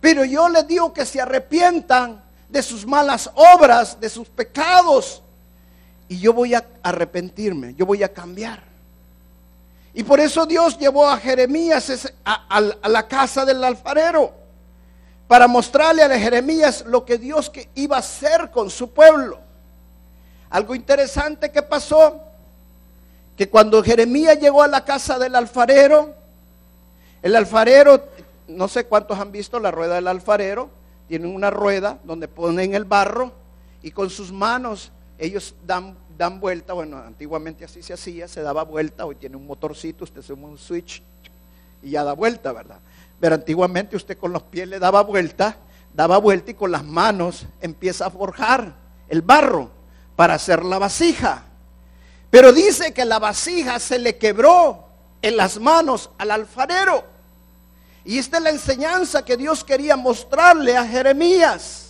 Pero 0.00 0.24
yo 0.24 0.48
les 0.48 0.66
digo 0.66 0.94
que 0.94 1.04
se 1.04 1.20
arrepientan 1.20 2.24
de 2.48 2.62
sus 2.62 2.86
malas 2.86 3.30
obras, 3.34 4.00
de 4.00 4.08
sus 4.08 4.30
pecados. 4.30 5.22
Y 6.08 6.20
yo 6.20 6.32
voy 6.32 6.54
a 6.54 6.64
arrepentirme, 6.82 7.74
yo 7.74 7.84
voy 7.84 8.02
a 8.02 8.10
cambiar. 8.10 8.69
Y 9.92 10.04
por 10.04 10.20
eso 10.20 10.46
Dios 10.46 10.78
llevó 10.78 11.08
a 11.08 11.18
Jeremías 11.18 12.12
a, 12.24 12.60
la 12.88 13.08
casa 13.08 13.44
del 13.44 13.62
alfarero. 13.64 14.32
para 15.26 15.46
mostrarle 15.46 16.02
a 16.02 16.18
Jeremías 16.18 16.84
lo 16.86 17.04
que 17.04 17.16
Dios 17.16 17.52
iba 17.74 17.96
a 17.96 18.00
hacer 18.00 18.50
con 18.50 18.68
su 18.68 18.92
pueblo. 18.92 19.38
Algo 20.50 20.74
interesante 20.74 21.52
que 21.52 21.62
pasó, 21.62 22.20
que 23.36 23.48
cuando 23.48 23.82
Jeremías 23.82 24.38
llegó 24.40 24.62
a 24.62 24.68
la 24.68 24.84
casa 24.84 25.18
del 25.18 25.36
alfarero, 25.36 26.14
el 27.22 27.36
alfarero, 27.36 28.04
no 28.48 28.66
sé 28.66 28.86
cuántos 28.86 29.18
han 29.18 29.30
visto 29.30 29.60
la 29.60 29.70
rueda 29.70 29.94
del 29.94 30.08
alfarero, 30.08 30.68
tienen 31.06 31.34
una 31.34 31.50
rueda 31.50 31.98
donde 32.04 32.28
ponen 32.28 32.74
el 32.74 32.84
barro 32.84 33.32
y 33.82 33.90
con 33.92 34.10
sus 34.10 34.32
manos 34.32 34.90
ellos 35.18 35.54
dan, 35.66 35.96
dan 36.20 36.38
vuelta, 36.38 36.74
bueno, 36.74 36.98
antiguamente 36.98 37.64
así 37.64 37.82
se 37.82 37.94
hacía, 37.94 38.28
se 38.28 38.42
daba 38.42 38.62
vuelta, 38.64 39.06
hoy 39.06 39.14
tiene 39.14 39.36
un 39.36 39.46
motorcito, 39.46 40.04
usted 40.04 40.20
suma 40.20 40.48
un 40.48 40.58
switch 40.58 41.02
y 41.82 41.92
ya 41.92 42.04
da 42.04 42.12
vuelta, 42.12 42.52
¿verdad? 42.52 42.78
Pero 43.18 43.36
antiguamente 43.36 43.96
usted 43.96 44.18
con 44.18 44.30
los 44.30 44.42
pies 44.42 44.68
le 44.68 44.78
daba 44.78 45.00
vuelta, 45.00 45.56
daba 45.94 46.18
vuelta 46.18 46.50
y 46.50 46.54
con 46.54 46.70
las 46.70 46.84
manos 46.84 47.46
empieza 47.62 48.04
a 48.04 48.10
forjar 48.10 48.74
el 49.08 49.22
barro 49.22 49.70
para 50.14 50.34
hacer 50.34 50.62
la 50.62 50.78
vasija. 50.78 51.42
Pero 52.28 52.52
dice 52.52 52.92
que 52.92 53.06
la 53.06 53.18
vasija 53.18 53.78
se 53.78 53.98
le 53.98 54.18
quebró 54.18 54.84
en 55.22 55.38
las 55.38 55.58
manos 55.58 56.10
al 56.18 56.32
alfarero. 56.32 57.02
Y 58.04 58.18
esta 58.18 58.36
es 58.36 58.42
la 58.42 58.50
enseñanza 58.50 59.24
que 59.24 59.38
Dios 59.38 59.64
quería 59.64 59.96
mostrarle 59.96 60.76
a 60.76 60.86
Jeremías. 60.86 61.89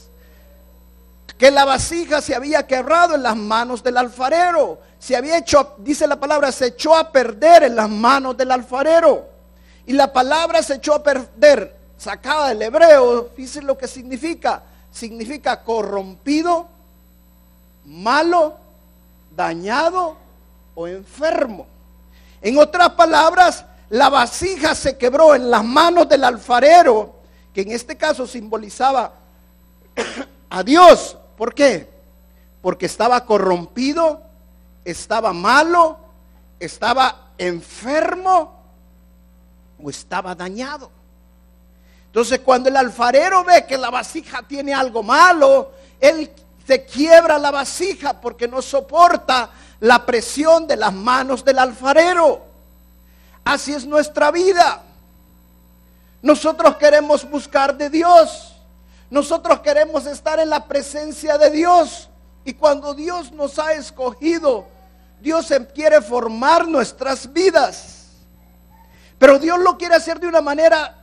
Que 1.41 1.51
la 1.51 1.65
vasija 1.65 2.21
se 2.21 2.35
había 2.35 2.67
quebrado 2.67 3.15
en 3.15 3.23
las 3.23 3.35
manos 3.35 3.83
del 3.83 3.97
alfarero. 3.97 4.79
Se 4.99 5.17
había 5.17 5.39
hecho, 5.39 5.75
dice 5.79 6.07
la 6.07 6.21
palabra, 6.21 6.53
se 6.53 6.67
echó 6.67 6.95
a 6.95 7.11
perder 7.11 7.63
en 7.63 7.77
las 7.77 7.89
manos 7.89 8.37
del 8.37 8.51
alfarero. 8.51 9.27
Y 9.87 9.95
la 9.95 10.13
palabra 10.13 10.63
se 10.63 10.75
echó 10.75 10.93
a 10.93 11.03
perder, 11.03 11.75
sacada 11.97 12.51
del 12.51 12.61
hebreo, 12.61 13.31
fíjense 13.35 13.63
lo 13.63 13.79
que 13.79 13.89
significa. 13.89 14.65
Significa 14.93 15.63
corrompido, 15.63 16.69
malo, 17.87 18.59
dañado 19.35 20.19
o 20.75 20.89
enfermo. 20.89 21.67
En 22.43 22.59
otras 22.59 22.91
palabras, 22.91 23.65
la 23.89 24.11
vasija 24.11 24.75
se 24.75 24.99
quebró 24.99 25.35
en 25.35 25.51
las 25.51 25.65
manos 25.65 26.07
del 26.07 26.23
alfarero, 26.23 27.15
que 27.55 27.63
en 27.63 27.73
este 27.73 27.97
caso 27.97 28.27
simbolizaba 28.27 29.15
a 30.51 30.63
Dios. 30.63 31.17
¿Por 31.41 31.55
qué? 31.55 31.89
Porque 32.61 32.85
estaba 32.85 33.25
corrompido, 33.25 34.21
estaba 34.85 35.33
malo, 35.33 35.97
estaba 36.59 37.31
enfermo 37.39 38.61
o 39.83 39.89
estaba 39.89 40.35
dañado. 40.35 40.91
Entonces 42.05 42.41
cuando 42.41 42.69
el 42.69 42.77
alfarero 42.77 43.43
ve 43.43 43.65
que 43.67 43.79
la 43.79 43.89
vasija 43.89 44.43
tiene 44.43 44.75
algo 44.75 45.03
malo, 45.03 45.73
él 45.99 46.31
se 46.67 46.85
quiebra 46.85 47.39
la 47.39 47.51
vasija 47.51 48.21
porque 48.21 48.47
no 48.47 48.61
soporta 48.61 49.49
la 49.81 50.05
presión 50.05 50.67
de 50.67 50.77
las 50.77 50.93
manos 50.93 51.43
del 51.43 51.59
alfarero. 51.59 52.45
Así 53.47 53.73
es 53.73 53.87
nuestra 53.87 54.31
vida. 54.31 54.83
Nosotros 56.21 56.77
queremos 56.77 57.27
buscar 57.31 57.79
de 57.79 57.89
Dios. 57.89 58.60
Nosotros 59.11 59.61
queremos 59.61 60.07
estar 60.07 60.39
en 60.39 60.49
la 60.49 60.67
presencia 60.67 61.37
de 61.37 61.51
Dios. 61.51 62.09
Y 62.45 62.55
cuando 62.55 62.95
Dios 62.95 63.33
nos 63.33 63.59
ha 63.59 63.73
escogido, 63.73 64.67
Dios 65.21 65.53
quiere 65.75 66.01
formar 66.01 66.69
nuestras 66.69 67.31
vidas. 67.33 68.07
Pero 69.19 69.39
Dios 69.39 69.59
lo 69.59 69.77
quiere 69.77 69.97
hacer 69.97 70.21
de 70.21 70.29
una 70.29 70.41
manera 70.41 70.97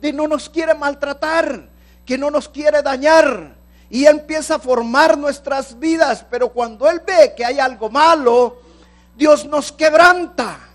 de 0.00 0.12
no 0.12 0.28
nos 0.28 0.48
quiere 0.48 0.74
maltratar, 0.74 1.68
que 2.06 2.16
no 2.16 2.30
nos 2.30 2.48
quiere 2.48 2.80
dañar. 2.80 3.56
Y 3.90 4.06
empieza 4.06 4.54
a 4.54 4.58
formar 4.58 5.18
nuestras 5.18 5.78
vidas. 5.78 6.24
Pero 6.30 6.50
cuando 6.50 6.88
Él 6.88 7.02
ve 7.04 7.34
que 7.36 7.44
hay 7.44 7.58
algo 7.58 7.90
malo, 7.90 8.58
Dios 9.16 9.44
nos 9.44 9.72
quebranta. 9.72 10.67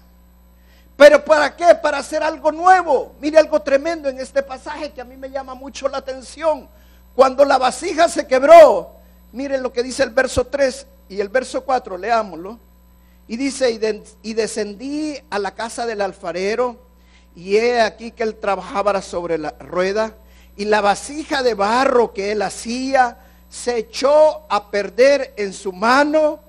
¿Pero 0.96 1.24
para 1.24 1.56
qué? 1.56 1.76
Para 1.82 1.98
hacer 1.98 2.22
algo 2.22 2.52
nuevo. 2.52 3.14
Mire 3.20 3.40
algo 3.40 3.62
tremendo 3.62 4.10
en 4.10 4.20
este 4.20 4.44
pasaje 4.44 4.92
que 4.92 5.02
a 5.02 5.06
mí 5.06 5.18
me 5.18 5.30
llama 5.30 5.56
mucho 5.56 5.88
la 5.88 5.98
atención. 5.98 6.68
Cuando 7.16 7.46
la 7.46 7.58
vasija 7.58 8.10
se 8.10 8.28
quebró, 8.28 8.92
mire 9.32 9.58
lo 9.58 9.72
que 9.72 9.84
dice 9.84 10.04
el 10.04 10.12
verso 10.12 10.46
3 10.46 10.88
y 11.10 11.20
el 11.20 11.30
verso 11.30 11.64
4, 11.64 11.98
leámoslo. 11.98 12.60
Y 13.28 13.38
dice, 13.38 13.72
y, 14.22 14.34
descendí 14.34 15.18
a 15.30 15.40
la 15.40 15.52
casa 15.52 15.86
del 15.86 16.02
alfarero, 16.02 16.78
y 17.36 17.56
he 17.56 17.82
aquí 17.82 18.12
que 18.12 18.24
él 18.24 18.36
trabajaba 18.36 19.02
sobre 19.02 19.38
la 19.38 19.56
rueda, 19.60 20.14
y 20.58 20.66
la 20.66 20.82
vasija 20.82 21.42
de 21.42 21.54
barro 21.54 22.14
que 22.14 22.32
él 22.32 22.42
hacía 22.42 23.18
se 23.50 23.78
echó 23.78 24.42
a 24.50 24.70
perder 24.70 25.34
en 25.38 25.54
su 25.54 25.72
mano, 25.72 26.40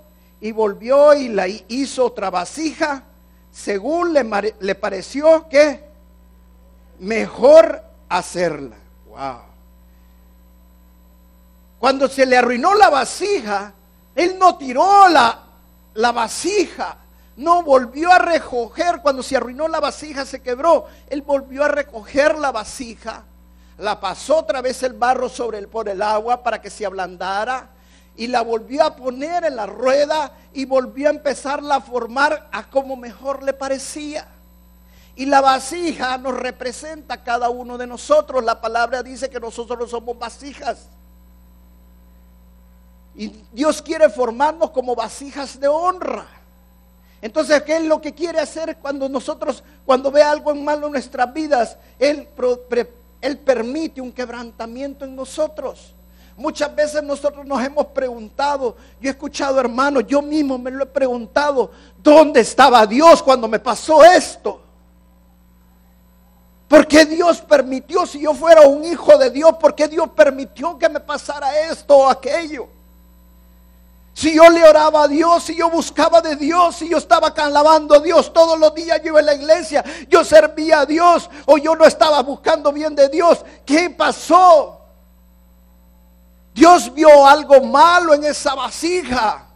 y 0.40 0.50
volvió 0.50 1.14
y 1.14 1.28
la 1.28 1.46
hizo 1.46 2.06
otra 2.06 2.28
vasija, 2.30 3.04
según 3.54 4.12
le, 4.12 4.74
pareció 4.74 5.48
que 5.48 5.88
mejor 6.98 7.82
hacerla. 8.08 8.76
Wow. 9.06 9.38
Cuando 11.78 12.08
se 12.08 12.26
le 12.26 12.36
arruinó 12.36 12.74
la 12.74 12.90
vasija, 12.90 13.72
él 14.16 14.36
no 14.38 14.56
tiró 14.56 15.08
la, 15.08 15.40
la 15.94 16.10
vasija. 16.10 16.96
No 17.36 17.62
volvió 17.62 18.10
a 18.12 18.18
recoger, 18.18 19.00
cuando 19.00 19.22
se 19.22 19.36
arruinó 19.36 19.68
la 19.68 19.80
vasija, 19.80 20.24
se 20.24 20.42
quebró. 20.42 20.86
Él 21.08 21.22
volvió 21.22 21.64
a 21.64 21.68
recoger 21.68 22.36
la 22.36 22.50
vasija, 22.50 23.22
la 23.78 24.00
pasó 24.00 24.38
otra 24.38 24.62
vez 24.62 24.82
el 24.82 24.94
barro 24.94 25.28
sobre 25.28 25.58
el, 25.58 25.68
por 25.68 25.88
el 25.88 26.02
agua 26.02 26.42
para 26.42 26.60
que 26.60 26.70
se 26.70 26.86
ablandara 26.86 27.73
y 28.16 28.28
la 28.28 28.42
volvió 28.42 28.84
a 28.84 28.94
poner 28.94 29.44
en 29.44 29.56
la 29.56 29.66
rueda 29.66 30.32
y 30.52 30.64
volvió 30.64 31.08
a 31.08 31.12
empezarla 31.12 31.76
a 31.76 31.80
formar 31.80 32.48
a 32.52 32.70
como 32.70 32.96
mejor 32.96 33.42
le 33.42 33.52
parecía. 33.52 34.26
Y 35.16 35.26
la 35.26 35.40
vasija 35.40 36.18
nos 36.18 36.36
representa 36.36 37.14
a 37.14 37.24
cada 37.24 37.48
uno 37.48 37.78
de 37.78 37.86
nosotros. 37.86 38.42
La 38.44 38.60
palabra 38.60 39.02
dice 39.02 39.30
que 39.30 39.40
nosotros 39.40 39.90
somos 39.90 40.18
vasijas. 40.18 40.88
Y 43.16 43.32
Dios 43.52 43.80
quiere 43.80 44.08
formarnos 44.08 44.70
como 44.70 44.94
vasijas 44.94 45.58
de 45.58 45.68
honra. 45.68 46.26
Entonces, 47.22 47.62
¿qué 47.62 47.76
es 47.76 47.84
lo 47.84 48.00
que 48.00 48.12
quiere 48.12 48.40
hacer 48.40 48.76
cuando 48.78 49.08
nosotros, 49.08 49.62
cuando 49.86 50.10
ve 50.10 50.22
algo 50.22 50.50
en 50.50 50.64
malo 50.64 50.86
en 50.86 50.92
nuestras 50.92 51.32
vidas? 51.32 51.76
Él, 51.98 52.28
él 53.20 53.38
permite 53.38 54.00
un 54.00 54.12
quebrantamiento 54.12 55.04
en 55.04 55.14
nosotros. 55.16 55.94
Muchas 56.36 56.74
veces 56.74 57.02
nosotros 57.02 57.46
nos 57.46 57.62
hemos 57.62 57.86
preguntado, 57.86 58.76
yo 59.00 59.08
he 59.08 59.12
escuchado 59.12 59.60
hermanos, 59.60 60.04
yo 60.06 60.20
mismo 60.20 60.58
me 60.58 60.70
lo 60.70 60.82
he 60.82 60.86
preguntado, 60.86 61.70
¿dónde 62.02 62.40
estaba 62.40 62.84
Dios 62.86 63.22
cuando 63.22 63.46
me 63.46 63.60
pasó 63.60 64.02
esto? 64.04 64.60
¿Por 66.66 66.88
qué 66.88 67.04
Dios 67.04 67.40
permitió, 67.40 68.04
si 68.04 68.20
yo 68.20 68.34
fuera 68.34 68.62
un 68.62 68.84
hijo 68.84 69.16
de 69.16 69.30
Dios, 69.30 69.54
por 69.60 69.76
qué 69.76 69.86
Dios 69.86 70.08
permitió 70.08 70.76
que 70.76 70.88
me 70.88 70.98
pasara 70.98 71.56
esto 71.70 71.96
o 71.96 72.08
aquello? 72.08 72.66
Si 74.12 74.34
yo 74.34 74.48
le 74.48 74.64
oraba 74.64 75.04
a 75.04 75.08
Dios, 75.08 75.44
si 75.44 75.56
yo 75.56 75.70
buscaba 75.70 76.20
de 76.20 76.34
Dios, 76.34 76.76
si 76.76 76.88
yo 76.88 76.98
estaba 76.98 77.28
alabando 77.28 77.94
a 77.94 78.00
Dios 78.00 78.32
todos 78.32 78.58
los 78.58 78.74
días, 78.74 79.00
yo 79.02 79.10
iba 79.10 79.20
a 79.20 79.22
la 79.22 79.34
iglesia, 79.34 79.84
yo 80.08 80.24
servía 80.24 80.80
a 80.80 80.86
Dios 80.86 81.30
o 81.46 81.58
yo 81.58 81.76
no 81.76 81.84
estaba 81.84 82.22
buscando 82.22 82.72
bien 82.72 82.96
de 82.96 83.08
Dios, 83.08 83.44
¿qué 83.64 83.90
pasó? 83.90 84.83
Dios 86.54 86.94
vio 86.94 87.26
algo 87.26 87.62
malo 87.64 88.14
en 88.14 88.24
esa 88.24 88.54
vasija. 88.54 89.48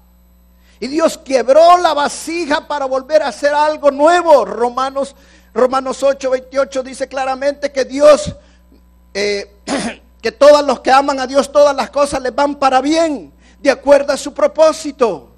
Y 0.80 0.88
Dios 0.88 1.16
quebró 1.18 1.78
la 1.78 1.94
vasija 1.94 2.66
para 2.66 2.86
volver 2.86 3.22
a 3.22 3.28
hacer 3.28 3.54
algo 3.54 3.90
nuevo. 3.90 4.44
Romanos, 4.44 5.14
Romanos 5.54 6.02
8, 6.02 6.30
28 6.30 6.82
dice 6.82 7.08
claramente 7.08 7.70
que 7.70 7.84
Dios, 7.84 8.34
eh, 9.14 9.56
que 10.22 10.32
todos 10.32 10.64
los 10.66 10.80
que 10.80 10.90
aman 10.90 11.20
a 11.20 11.26
Dios, 11.26 11.50
todas 11.50 11.74
las 11.74 11.90
cosas 11.90 12.20
les 12.20 12.34
van 12.34 12.56
para 12.56 12.80
bien 12.80 13.32
de 13.60 13.70
acuerdo 13.70 14.12
a 14.12 14.16
su 14.16 14.34
propósito. 14.34 15.30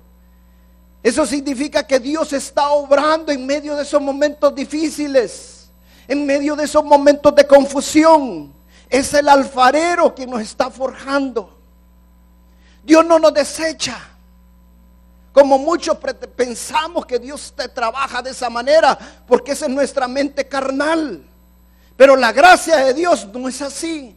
Eso 1.03 1.25
significa 1.25 1.87
que 1.87 1.99
Dios 1.99 2.33
está 2.33 2.71
obrando 2.71 3.33
en 3.33 3.47
medio 3.47 3.77
de 3.77 3.83
esos 3.83 4.01
momentos 4.01 4.55
difíciles, 4.55 5.71
en 6.07 6.27
medio 6.27 6.57
de 6.57 6.65
esos 6.65 6.85
momentos 6.85 7.35
de 7.35 7.47
confusión. 7.47 8.60
Es 8.91 9.15
el 9.15 9.29
alfarero 9.29 10.13
que 10.15 10.27
nos 10.27 10.43
está 10.43 10.69
forjando. 10.69 11.57
Dios 12.83 13.07
no 13.07 13.21
nos 13.21 13.33
desecha. 13.33 13.97
Como 15.33 15.59
muchos 15.59 15.97
pensamos 16.35 17.07
que 17.07 17.21
Dios 17.21 17.53
te 17.57 17.69
trabaja 17.69 18.21
de 18.21 18.31
esa 18.31 18.51
manera, 18.51 18.99
porque 19.29 19.53
esa 19.53 19.67
es 19.67 19.71
nuestra 19.71 20.09
mente 20.09 20.49
carnal. 20.49 21.25
Pero 21.97 22.17
la 22.17 22.33
gracia 22.33 22.79
de 22.79 22.93
Dios 22.93 23.29
no 23.33 23.49
es 23.49 23.63
así. 23.63 24.17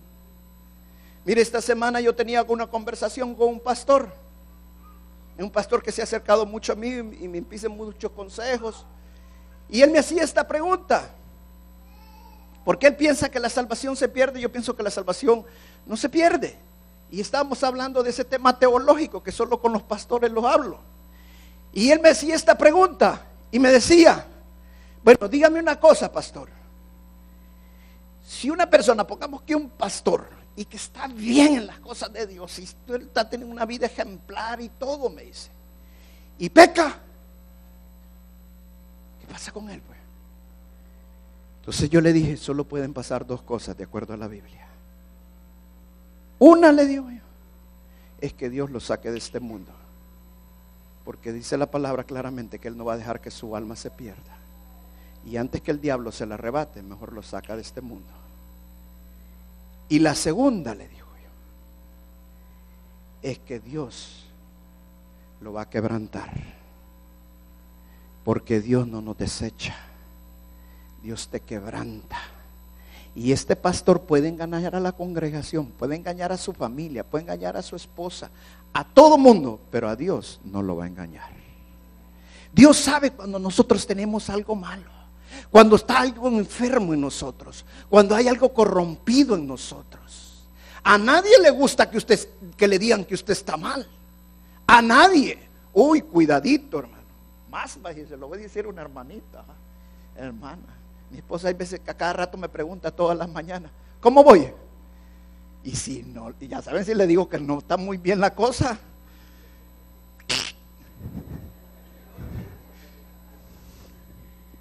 Mire, 1.24 1.42
esta 1.42 1.62
semana 1.62 2.02
yo 2.02 2.16
tenía 2.16 2.42
una 2.44 2.66
conversación 2.66 3.36
con 3.36 3.50
un 3.50 3.60
pastor. 3.60 4.12
Un 5.38 5.52
pastor 5.52 5.84
que 5.84 5.92
se 5.92 6.02
ha 6.02 6.04
acercado 6.04 6.46
mucho 6.46 6.74
a 6.74 6.76
mí 6.76 6.90
y 6.90 7.28
me 7.28 7.42
pide 7.44 7.70
muchos 7.70 8.12
consejos. 8.12 8.86
Y 9.70 9.82
él 9.82 9.92
me 9.92 10.00
hacía 10.00 10.24
esta 10.24 10.48
pregunta. 10.48 11.10
Porque 12.64 12.88
él 12.88 12.96
piensa 12.96 13.30
que 13.30 13.40
la 13.40 13.50
salvación 13.50 13.96
se 13.96 14.08
pierde, 14.08 14.40
yo 14.40 14.52
pienso 14.52 14.76
que 14.76 14.84
la 14.84 14.92
salvación 14.92 15.46
no 15.86 15.98
se 15.98 16.10
pierde. 16.10 16.58
Y 17.12 17.20
estábamos 17.20 17.64
hablando 17.64 18.02
de 18.02 18.10
ese 18.10 18.24
tema 18.24 18.58
teológico 18.58 19.22
que 19.22 19.32
solo 19.32 19.60
con 19.62 19.74
los 19.74 19.84
pastores 19.84 20.32
lo 20.32 20.48
hablo. 20.48 20.80
Y 21.74 21.92
él 21.92 22.00
me 22.00 22.10
hacía 22.10 22.36
esta 22.36 22.58
pregunta 22.58 23.22
y 23.52 23.60
me 23.60 23.70
decía, 23.70 24.26
bueno, 25.04 25.28
dígame 25.28 25.60
una 25.60 25.80
cosa, 25.80 26.12
pastor. 26.12 26.50
Si 28.26 28.50
una 28.50 28.70
persona, 28.70 29.06
pongamos 29.06 29.42
que 29.42 29.56
un 29.56 29.70
pastor, 29.70 30.28
y 30.56 30.66
que 30.66 30.78
está 30.78 31.08
bien 31.08 31.56
en 31.56 31.68
las 31.68 31.80
cosas 31.80 32.14
de 32.14 32.28
Dios, 32.28 32.60
y 32.60 32.64
está 32.64 33.30
teniendo 33.30 33.54
una 33.54 33.66
vida 33.66 33.88
ejemplar 33.88 34.62
y 34.62 34.70
todo, 34.70 35.10
me 35.10 35.24
dice, 35.24 35.50
y 36.38 36.50
peca, 36.50 36.96
¿qué 39.22 39.28
pasa 39.28 39.52
con 39.52 39.70
él? 39.70 39.82
Entonces 41.64 41.90
yo 41.90 42.02
le 42.02 42.12
dije, 42.12 42.36
solo 42.36 42.66
pueden 42.66 42.94
pasar 42.94 43.26
dos 43.26 43.42
cosas 43.42 43.78
de 43.78 43.86
acuerdo 43.86 44.14
a 44.14 44.18
la 44.18 44.28
Biblia. 44.28 44.68
Una 46.40 46.74
le 46.74 46.86
digo 46.86 47.10
yo, 47.10 47.22
es 48.20 48.34
que 48.34 48.50
Dios 48.50 48.70
lo 48.70 48.82
saque 48.82 49.10
de 49.10 49.18
este 49.18 49.40
mundo. 49.40 49.72
Porque 51.06 51.32
dice 51.32 51.58
la 51.58 51.72
palabra 51.72 52.04
claramente 52.04 52.60
que 52.60 52.68
Él 52.68 52.76
no 52.76 52.84
va 52.84 52.96
a 52.96 52.98
dejar 52.98 53.22
que 53.22 53.32
su 53.32 53.56
alma 53.56 53.78
se 53.78 53.90
pierda. 53.90 54.36
Y 55.26 55.38
antes 55.38 55.62
que 55.62 55.72
el 55.72 55.80
diablo 55.80 56.12
se 56.12 56.26
la 56.26 56.36
arrebate, 56.36 56.84
mejor 56.84 57.14
lo 57.14 57.24
saca 57.24 57.56
de 57.56 57.62
este 57.62 57.80
mundo. 57.80 58.12
Y 59.88 60.00
la 60.00 60.16
segunda, 60.16 60.76
le 60.76 60.90
digo 60.90 61.08
yo, 61.24 61.30
es 63.30 63.40
que 63.40 63.62
Dios 63.62 64.26
lo 65.40 65.54
va 65.54 65.62
a 65.62 65.70
quebrantar. 65.70 66.30
Porque 68.26 68.60
Dios 68.60 68.86
no 68.86 69.02
nos 69.02 69.18
desecha. 69.18 69.93
Dios 71.04 71.28
te 71.28 71.42
quebranta. 71.42 72.18
Y 73.16 73.32
este 73.32 73.56
pastor 73.56 74.02
puede 74.02 74.30
engañar 74.30 74.76
a 74.76 74.80
la 74.80 74.94
congregación, 74.94 75.68
puede 75.68 75.96
engañar 75.96 76.32
a 76.32 76.38
su 76.38 76.54
familia, 76.54 77.04
puede 77.04 77.26
engañar 77.26 77.56
a 77.58 77.62
su 77.62 77.76
esposa, 77.76 78.32
a 78.74 78.84
todo 78.84 79.18
mundo, 79.18 79.60
pero 79.70 79.88
a 79.88 79.96
Dios 79.96 80.40
no 80.46 80.64
lo 80.64 80.78
va 80.78 80.86
a 80.86 80.88
engañar. 80.88 81.30
Dios 82.52 82.78
sabe 82.78 83.12
cuando 83.12 83.38
nosotros 83.38 83.86
tenemos 83.86 84.30
algo 84.30 84.56
malo, 84.56 84.90
cuando 85.52 85.76
está 85.76 86.00
algo 86.00 86.28
enfermo 86.30 86.94
en 86.94 87.02
nosotros, 87.02 87.66
cuando 87.90 88.16
hay 88.16 88.28
algo 88.28 88.52
corrompido 88.54 89.36
en 89.36 89.46
nosotros. 89.46 90.44
A 90.84 90.98
nadie 90.98 91.40
le 91.42 91.52
gusta 91.52 91.90
que 91.90 91.98
usted 91.98 92.28
que 92.58 92.68
le 92.68 92.80
digan 92.80 93.06
que 93.06 93.14
usted 93.14 93.34
está 93.34 93.58
mal. 93.58 93.88
A 94.66 94.82
nadie. 94.82 95.40
Uy, 95.74 96.02
cuidadito, 96.02 96.80
hermano. 96.80 97.04
Más, 97.50 97.78
se 97.94 98.18
lo 98.18 98.28
voy 98.28 98.40
a 98.40 98.42
decir 98.42 98.68
una 98.68 98.82
hermanita, 98.82 99.44
hermana. 100.16 100.83
Mi 101.14 101.20
esposa 101.20 101.48
hay 101.48 101.54
veces 101.54 101.80
que 101.80 101.92
a 101.92 101.94
cada 101.94 102.14
rato 102.14 102.40
me 102.40 102.50
pregunta 102.50 102.90
todas 102.90 103.16
las 103.16 103.30
mañanas, 103.30 103.72
¿cómo 104.02 104.24
voy? 104.24 104.52
Y 105.64 105.76
si 105.76 106.02
no, 106.02 106.34
y 106.40 106.48
ya 106.48 106.60
saben 106.60 106.84
si 106.84 106.96
le 106.96 107.06
digo 107.06 107.30
que 107.30 107.38
no 107.38 107.60
está 107.60 107.78
muy 107.78 107.98
bien 107.98 108.20
la 108.20 108.34
cosa. 108.34 108.80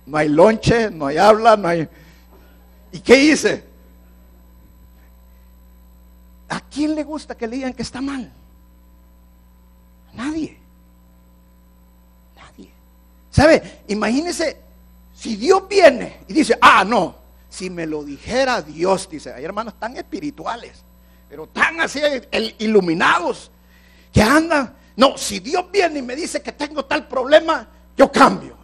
No 0.05 0.19
hay 0.19 0.29
lonche, 0.29 0.91
no 0.91 1.07
hay 1.07 1.17
habla, 1.17 1.57
no 1.57 1.69
hay... 1.69 1.89
¿Y 2.93 3.01
qué 3.01 3.17
hice? 3.17 3.65
¿A 6.51 6.61
quién 6.61 6.95
le 6.95 7.03
gusta 7.03 7.35
que 7.35 7.49
le 7.49 7.57
digan 7.57 7.73
que 7.73 7.83
está 7.83 8.03
mal? 8.03 8.31
Nadie. 10.13 10.59
Nadie. 12.37 12.71
¿Sabe? 13.31 13.85
Imagínese 13.89 14.72
si 15.23 15.37
Dios 15.37 15.69
viene 15.69 16.17
y 16.27 16.33
dice, 16.33 16.59
ah, 16.61 16.85
no, 16.85 17.15
si 17.49 17.71
me 17.71 17.87
lo 17.87 18.03
dijera 18.03 18.61
Dios, 18.61 19.09
dice, 19.09 19.33
hay 19.33 19.45
hermanos 19.45 19.75
tan 19.79 19.97
espirituales, 19.97 20.83
pero 21.29 21.47
tan 21.47 21.81
así 21.81 22.01
iluminados, 22.59 23.49
que 24.13 24.21
andan, 24.21 24.75
no, 24.97 25.17
si 25.17 25.39
Dios 25.39 25.71
viene 25.71 26.01
y 26.01 26.03
me 26.03 26.17
dice 26.17 26.43
que 26.43 26.51
tengo 26.51 26.85
tal 26.87 27.07
problema, 27.07 27.69
yo 27.97 28.11
cambio. 28.11 28.57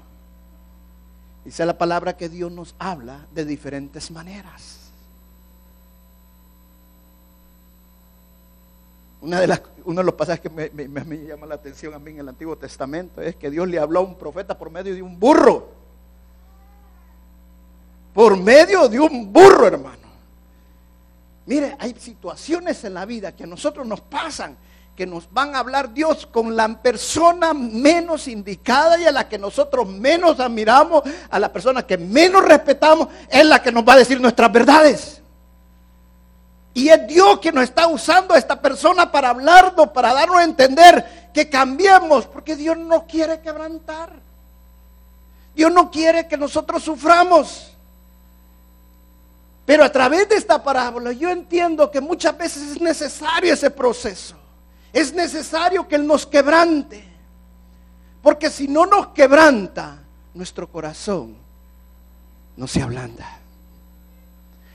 Dice 1.44 1.64
la 1.64 1.78
palabra 1.78 2.16
que 2.16 2.28
Dios 2.28 2.50
nos 2.50 2.74
habla 2.80 3.24
de 3.30 3.44
diferentes 3.44 4.10
maneras. 4.10 4.90
Una 9.20 9.40
de 9.40 9.46
las, 9.46 9.62
uno 9.84 10.00
de 10.00 10.04
los 10.04 10.14
pasajes 10.14 10.40
que 10.40 10.50
me, 10.50 10.88
me 10.88 11.18
llama 11.24 11.46
la 11.46 11.54
atención 11.54 11.94
a 11.94 12.00
mí 12.00 12.10
en 12.10 12.18
el 12.18 12.28
Antiguo 12.28 12.56
Testamento 12.56 13.22
es 13.22 13.36
que 13.36 13.48
Dios 13.48 13.68
le 13.68 13.78
habló 13.78 14.00
a 14.00 14.02
un 14.02 14.16
profeta 14.16 14.58
por 14.58 14.70
medio 14.70 14.92
de 14.92 15.02
un 15.02 15.20
burro 15.20 15.77
por 18.18 18.36
medio 18.36 18.88
de 18.88 18.98
un 18.98 19.32
burro, 19.32 19.68
hermano. 19.68 20.08
Mire, 21.46 21.76
hay 21.78 21.94
situaciones 21.96 22.82
en 22.82 22.94
la 22.94 23.04
vida 23.04 23.30
que 23.30 23.44
a 23.44 23.46
nosotros 23.46 23.86
nos 23.86 24.00
pasan, 24.00 24.56
que 24.96 25.06
nos 25.06 25.32
van 25.32 25.54
a 25.54 25.60
hablar 25.60 25.94
Dios 25.94 26.26
con 26.26 26.56
la 26.56 26.66
persona 26.82 27.54
menos 27.54 28.26
indicada 28.26 28.98
y 28.98 29.04
a 29.04 29.12
la 29.12 29.28
que 29.28 29.38
nosotros 29.38 29.86
menos 29.88 30.40
admiramos, 30.40 31.04
a 31.30 31.38
la 31.38 31.52
persona 31.52 31.86
que 31.86 31.96
menos 31.96 32.44
respetamos, 32.44 33.06
es 33.30 33.46
la 33.46 33.62
que 33.62 33.70
nos 33.70 33.86
va 33.86 33.92
a 33.92 33.98
decir 33.98 34.20
nuestras 34.20 34.50
verdades. 34.50 35.22
Y 36.74 36.88
es 36.88 37.06
Dios 37.06 37.38
que 37.38 37.52
nos 37.52 37.62
está 37.62 37.86
usando 37.86 38.34
a 38.34 38.38
esta 38.38 38.60
persona 38.60 39.12
para 39.12 39.28
hablarnos, 39.28 39.90
para 39.90 40.12
darnos 40.12 40.38
a 40.38 40.42
entender 40.42 41.30
que 41.32 41.48
cambiemos, 41.48 42.26
porque 42.26 42.56
Dios 42.56 42.76
no 42.76 43.06
quiere 43.06 43.40
quebrantar. 43.40 44.10
Dios 45.54 45.70
no 45.70 45.88
quiere 45.88 46.26
que 46.26 46.36
nosotros 46.36 46.82
suframos. 46.82 47.77
Pero 49.68 49.84
a 49.84 49.92
través 49.92 50.26
de 50.30 50.36
esta 50.36 50.62
parábola 50.62 51.12
yo 51.12 51.28
entiendo 51.28 51.90
que 51.90 52.00
muchas 52.00 52.38
veces 52.38 52.70
es 52.70 52.80
necesario 52.80 53.52
ese 53.52 53.70
proceso. 53.70 54.34
Es 54.94 55.12
necesario 55.12 55.86
que 55.86 55.96
Él 55.96 56.06
nos 56.06 56.24
quebrante. 56.24 57.04
Porque 58.22 58.48
si 58.48 58.66
no 58.66 58.86
nos 58.86 59.08
quebranta, 59.08 59.98
nuestro 60.32 60.68
corazón 60.68 61.36
no 62.56 62.66
se 62.66 62.80
ablanda. 62.80 63.40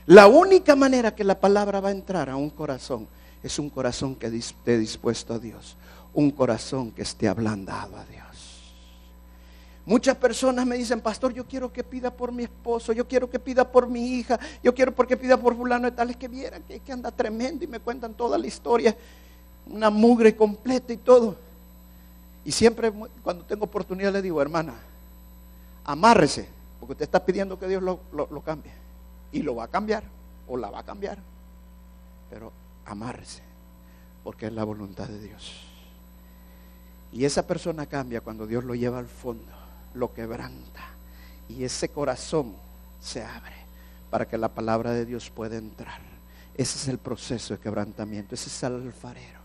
La 0.06 0.28
única 0.28 0.76
manera 0.76 1.12
que 1.12 1.24
la 1.24 1.40
palabra 1.40 1.80
va 1.80 1.88
a 1.88 1.92
entrar 1.92 2.30
a 2.30 2.36
un 2.36 2.50
corazón 2.50 3.08
es 3.42 3.58
un 3.58 3.70
corazón 3.70 4.14
que 4.14 4.28
esté 4.28 4.78
dispuesto 4.78 5.34
a 5.34 5.40
Dios. 5.40 5.76
Un 6.12 6.30
corazón 6.30 6.92
que 6.92 7.02
esté 7.02 7.26
ablandado 7.26 7.96
a 7.96 8.04
Dios. 8.04 8.23
Muchas 9.86 10.16
personas 10.16 10.66
me 10.66 10.76
dicen, 10.76 11.00
pastor, 11.00 11.34
yo 11.34 11.44
quiero 11.46 11.70
que 11.70 11.84
pida 11.84 12.10
por 12.10 12.32
mi 12.32 12.44
esposo, 12.44 12.94
yo 12.94 13.06
quiero 13.06 13.28
que 13.28 13.38
pida 13.38 13.70
por 13.70 13.86
mi 13.86 14.14
hija, 14.14 14.40
yo 14.62 14.74
quiero 14.74 14.94
porque 14.94 15.14
pida 15.16 15.36
por 15.36 15.54
fulano 15.54 15.90
de 15.90 15.96
tales 15.96 16.16
que 16.16 16.26
vieran 16.26 16.62
que, 16.62 16.80
que 16.80 16.92
anda 16.92 17.10
tremendo 17.10 17.64
y 17.64 17.66
me 17.66 17.80
cuentan 17.80 18.14
toda 18.14 18.38
la 18.38 18.46
historia, 18.46 18.96
una 19.66 19.90
mugre 19.90 20.34
completa 20.34 20.90
y 20.90 20.96
todo. 20.96 21.36
Y 22.46 22.52
siempre 22.52 22.90
cuando 23.22 23.44
tengo 23.44 23.64
oportunidad 23.64 24.10
le 24.10 24.22
digo, 24.22 24.40
hermana, 24.40 24.74
amárrese, 25.84 26.48
porque 26.80 26.92
usted 26.92 27.04
está 27.04 27.22
pidiendo 27.24 27.58
que 27.58 27.68
Dios 27.68 27.82
lo, 27.82 28.00
lo 28.12 28.40
cambie. 28.40 28.72
Y 29.32 29.42
lo 29.42 29.56
va 29.56 29.64
a 29.64 29.68
cambiar, 29.68 30.04
o 30.48 30.56
la 30.56 30.70
va 30.70 30.78
a 30.78 30.84
cambiar. 30.84 31.18
Pero 32.30 32.52
amárrese, 32.86 33.42
porque 34.22 34.46
es 34.46 34.52
la 34.54 34.64
voluntad 34.64 35.08
de 35.08 35.20
Dios. 35.20 35.52
Y 37.12 37.26
esa 37.26 37.46
persona 37.46 37.84
cambia 37.84 38.22
cuando 38.22 38.46
Dios 38.46 38.64
lo 38.64 38.74
lleva 38.74 38.98
al 38.98 39.08
fondo 39.08 39.53
lo 39.94 40.12
quebranta. 40.12 40.82
Y 41.48 41.64
ese 41.64 41.88
corazón 41.88 42.54
se 43.00 43.22
abre 43.22 43.54
para 44.10 44.26
que 44.26 44.38
la 44.38 44.48
palabra 44.48 44.92
de 44.92 45.04
Dios 45.04 45.30
pueda 45.30 45.56
entrar. 45.56 46.00
Ese 46.56 46.78
es 46.78 46.88
el 46.88 46.98
proceso 46.98 47.54
de 47.54 47.60
quebrantamiento, 47.60 48.34
ese 48.34 48.48
es 48.48 48.62
el 48.62 48.74
alfarero. 48.74 49.44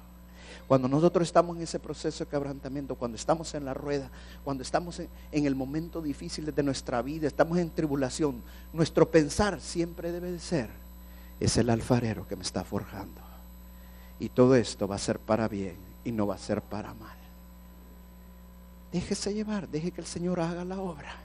Cuando 0.68 0.88
nosotros 0.88 1.28
estamos 1.28 1.58
en 1.58 1.64
ese 1.64 1.80
proceso 1.80 2.24
de 2.24 2.30
quebrantamiento, 2.30 2.94
cuando 2.94 3.16
estamos 3.16 3.56
en 3.56 3.66
la 3.66 3.74
rueda, 3.74 4.12
cuando 4.44 4.62
estamos 4.62 5.00
en, 5.00 5.10
el 5.32 5.56
momento 5.56 6.00
difícil 6.00 6.54
de 6.54 6.62
nuestra 6.62 7.02
vida, 7.02 7.26
estamos 7.26 7.58
en 7.58 7.72
tribulación, 7.72 8.44
nuestro 8.72 9.10
pensar 9.10 9.60
siempre 9.62 10.12
debe 10.12 10.32
de 10.32 10.40
ser, 10.40 10.70
es 11.40 11.58
el 11.58 11.72
alfarero 11.72 12.28
que 12.28 12.36
me 12.36 12.44
está 12.44 12.64
forjando. 12.64 13.22
Y 14.20 14.30
todo 14.30 14.54
esto 14.56 14.88
va 14.88 14.96
a 14.96 15.00
ser 15.00 15.18
para 15.18 15.48
bien 15.48 15.78
y 16.06 16.12
no 16.12 16.28
va 16.28 16.36
a 16.36 16.38
ser 16.38 16.62
para 16.62 16.94
mal. 16.94 17.19
Déjese 18.92 19.34
llevar, 19.34 19.68
deje 19.68 19.92
que 19.92 20.02
el 20.02 20.08
Señor 20.08 20.40
haga 20.40 20.66
la 20.66 20.80
obra. 20.80 21.16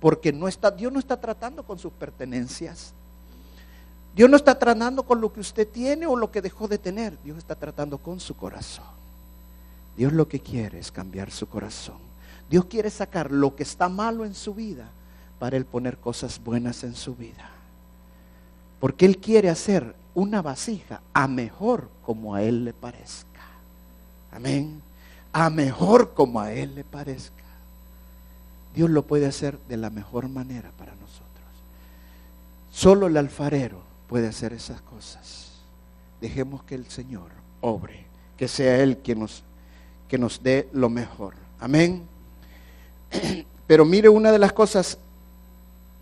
Porque 0.00 0.32
no 0.32 0.48
está, 0.48 0.70
Dios 0.70 0.92
no 0.92 0.98
está 0.98 1.20
tratando 1.20 1.62
con 1.62 1.78
sus 1.78 1.92
pertenencias. 1.92 2.92
Dios 4.14 4.28
no 4.28 4.36
está 4.36 4.58
tratando 4.58 5.04
con 5.04 5.20
lo 5.20 5.32
que 5.32 5.40
usted 5.40 5.68
tiene 5.68 6.06
o 6.06 6.16
lo 6.16 6.30
que 6.30 6.42
dejó 6.42 6.66
de 6.66 6.78
tener. 6.78 7.16
Dios 7.22 7.38
está 7.38 7.54
tratando 7.54 7.98
con 7.98 8.18
su 8.18 8.36
corazón. 8.36 8.84
Dios 9.96 10.12
lo 10.12 10.28
que 10.28 10.40
quiere 10.40 10.78
es 10.78 10.90
cambiar 10.90 11.30
su 11.30 11.48
corazón. 11.48 11.98
Dios 12.50 12.64
quiere 12.64 12.90
sacar 12.90 13.30
lo 13.30 13.54
que 13.54 13.62
está 13.62 13.88
malo 13.88 14.24
en 14.24 14.34
su 14.34 14.54
vida 14.54 14.88
para 15.38 15.56
Él 15.56 15.64
poner 15.64 15.98
cosas 15.98 16.40
buenas 16.42 16.82
en 16.82 16.94
su 16.94 17.14
vida. 17.14 17.50
Porque 18.80 19.06
Él 19.06 19.18
quiere 19.18 19.50
hacer 19.50 19.94
una 20.14 20.42
vasija 20.42 21.00
a 21.12 21.28
mejor 21.28 21.88
como 22.02 22.34
a 22.34 22.42
Él 22.42 22.64
le 22.64 22.72
parezca. 22.72 23.42
Amén 24.32 24.87
a 25.32 25.50
mejor 25.50 26.14
como 26.14 26.40
a 26.40 26.52
Él 26.52 26.74
le 26.74 26.84
parezca. 26.84 27.44
Dios 28.74 28.90
lo 28.90 29.02
puede 29.02 29.26
hacer 29.26 29.58
de 29.68 29.76
la 29.76 29.90
mejor 29.90 30.28
manera 30.28 30.70
para 30.78 30.92
nosotros. 30.92 31.18
Solo 32.70 33.06
el 33.06 33.16
alfarero 33.16 33.80
puede 34.08 34.28
hacer 34.28 34.52
esas 34.52 34.80
cosas. 34.82 35.48
Dejemos 36.20 36.62
que 36.64 36.74
el 36.74 36.88
Señor 36.88 37.30
obre, 37.60 38.06
que 38.36 38.48
sea 38.48 38.82
Él 38.82 38.98
quien 38.98 39.20
nos, 39.20 39.42
que 40.08 40.18
nos 40.18 40.42
dé 40.42 40.68
lo 40.72 40.88
mejor. 40.88 41.34
Amén. 41.60 42.02
Pero 43.66 43.84
mire 43.84 44.08
una 44.08 44.32
de 44.32 44.38
las 44.38 44.52
cosas 44.52 44.98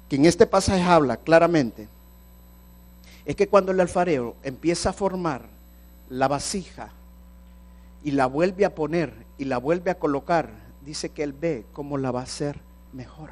que 0.08 0.16
en 0.16 0.26
este 0.26 0.46
pasaje 0.46 0.82
habla 0.82 1.16
claramente, 1.16 1.88
es 3.24 3.34
que 3.34 3.48
cuando 3.48 3.72
el 3.72 3.80
alfarero 3.80 4.36
empieza 4.42 4.90
a 4.90 4.92
formar 4.92 5.42
la 6.08 6.28
vasija 6.28 6.90
y 8.06 8.12
la 8.12 8.26
vuelve 8.26 8.64
a 8.64 8.72
poner 8.72 9.12
y 9.36 9.46
la 9.46 9.58
vuelve 9.58 9.90
a 9.90 9.98
colocar, 9.98 10.48
dice 10.84 11.08
que 11.08 11.24
él 11.24 11.32
ve 11.32 11.66
cómo 11.72 11.98
la 11.98 12.12
va 12.12 12.20
a 12.20 12.22
hacer 12.22 12.56
mejor. 12.92 13.30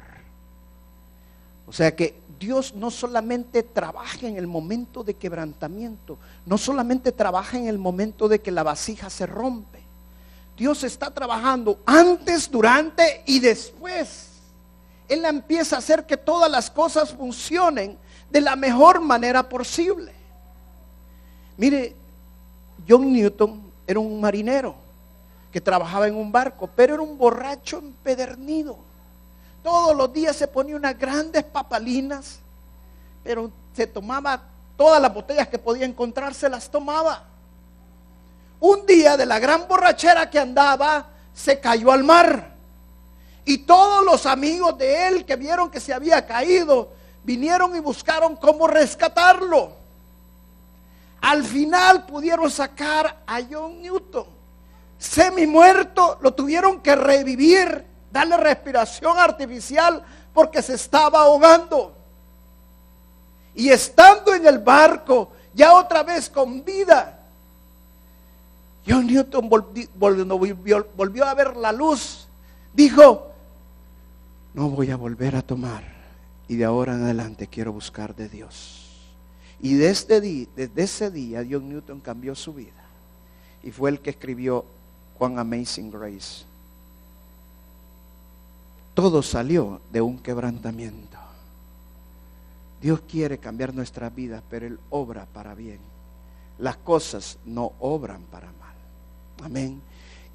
O 1.65 1.71
sea 1.71 1.95
que 1.95 2.19
Dios 2.37 2.75
no 2.75 2.91
solamente 2.91 3.63
trabaja 3.63 4.27
en 4.27 4.35
el 4.35 4.47
momento 4.47 5.05
de 5.05 5.13
quebrantamiento, 5.13 6.17
no 6.45 6.57
solamente 6.57 7.13
trabaja 7.13 7.57
en 7.57 7.67
el 7.67 7.77
momento 7.77 8.27
de 8.27 8.41
que 8.41 8.51
la 8.51 8.63
vasija 8.63 9.09
se 9.09 9.25
rompe. 9.25 9.79
Dios 10.57 10.83
está 10.83 11.09
trabajando 11.09 11.79
antes, 11.85 12.51
durante 12.51 13.23
y 13.25 13.39
después. 13.39 14.27
Él 15.07 15.23
empieza 15.23 15.77
a 15.77 15.79
hacer 15.79 16.05
que 16.05 16.17
todas 16.17 16.51
las 16.51 16.69
cosas 16.69 17.13
funcionen 17.13 17.97
de 18.29 18.41
la 18.41 18.57
mejor 18.57 18.99
manera 18.99 19.47
posible. 19.47 20.11
Mire, 21.55 21.95
John 22.85 23.13
Newton 23.13 23.64
era 23.87 23.99
un 23.99 24.19
marinero 24.19 24.75
que 25.51 25.61
trabajaba 25.61 26.07
en 26.07 26.15
un 26.15 26.31
barco, 26.31 26.69
pero 26.75 26.95
era 26.95 27.03
un 27.03 27.17
borracho 27.17 27.77
empedernido. 27.77 28.77
Todos 29.63 29.95
los 29.95 30.11
días 30.11 30.35
se 30.35 30.47
ponía 30.47 30.75
unas 30.75 30.97
grandes 30.97 31.43
papalinas, 31.43 32.39
pero 33.23 33.49
se 33.73 33.87
tomaba 33.87 34.41
todas 34.77 35.01
las 35.01 35.13
botellas 35.13 35.47
que 35.47 35.57
podía 35.57 35.85
encontrar, 35.85 36.33
se 36.33 36.49
las 36.49 36.69
tomaba. 36.69 37.23
Un 38.59 38.85
día 38.85 39.17
de 39.17 39.25
la 39.25 39.39
gran 39.39 39.67
borrachera 39.67 40.29
que 40.29 40.39
andaba, 40.39 41.07
se 41.33 41.59
cayó 41.59 41.91
al 41.91 42.03
mar. 42.03 42.51
Y 43.45 43.59
todos 43.59 44.03
los 44.03 44.25
amigos 44.25 44.77
de 44.77 45.07
él 45.07 45.25
que 45.25 45.35
vieron 45.35 45.69
que 45.69 45.79
se 45.79 45.93
había 45.93 46.25
caído, 46.25 46.89
vinieron 47.23 47.75
y 47.75 47.79
buscaron 47.79 48.35
cómo 48.35 48.67
rescatarlo. 48.67 49.84
Al 51.21 51.43
final 51.43 52.05
pudieron 52.05 52.49
sacar 52.51 53.23
a 53.25 53.41
John 53.49 53.81
Newton. 53.81 54.25
Semi 54.97 55.45
muerto, 55.47 56.17
lo 56.21 56.33
tuvieron 56.33 56.81
que 56.81 56.95
revivir, 56.95 57.85
darle 58.11 58.37
respiración 58.37 59.17
artificial 59.17 60.03
porque 60.33 60.61
se 60.61 60.75
estaba 60.75 61.21
ahogando. 61.21 61.93
Y 63.55 63.69
estando 63.69 64.33
en 64.33 64.45
el 64.45 64.59
barco, 64.59 65.31
ya 65.53 65.73
otra 65.73 66.03
vez 66.03 66.29
con 66.29 66.63
vida, 66.63 67.19
John 68.87 69.07
Newton 69.07 69.49
volvió, 69.49 70.87
volvió 70.95 71.25
a 71.25 71.33
ver 71.33 71.55
la 71.55 71.71
luz. 71.71 72.27
Dijo, 72.73 73.31
no 74.53 74.69
voy 74.69 74.91
a 74.91 74.95
volver 74.95 75.35
a 75.35 75.41
tomar. 75.41 75.83
Y 76.47 76.55
de 76.55 76.65
ahora 76.65 76.93
en 76.93 77.03
adelante 77.03 77.47
quiero 77.47 77.73
buscar 77.73 78.15
de 78.15 78.29
Dios. 78.29 78.84
Y 79.61 79.75
desde, 79.75 80.47
desde 80.55 80.83
ese 80.83 81.11
día 81.11 81.45
John 81.49 81.69
Newton 81.69 81.99
cambió 81.99 82.35
su 82.35 82.53
vida. 82.53 82.71
Y 83.63 83.71
fue 83.71 83.89
el 83.89 83.99
que 83.99 84.11
escribió 84.11 84.65
Juan 85.17 85.39
Amazing 85.39 85.91
Grace. 85.91 86.43
Todo 88.93 89.21
salió 89.21 89.81
de 89.91 90.01
un 90.01 90.19
quebrantamiento. 90.19 91.17
Dios 92.81 93.01
quiere 93.09 93.37
cambiar 93.39 93.73
nuestras 93.73 94.13
vidas, 94.13 94.43
pero 94.49 94.67
Él 94.67 94.79
obra 94.89 95.25
para 95.33 95.55
bien. 95.55 95.79
Las 96.59 96.77
cosas 96.77 97.37
no 97.45 97.73
obran 97.79 98.21
para 98.23 98.47
mal. 98.47 98.75
Amén. 99.43 99.81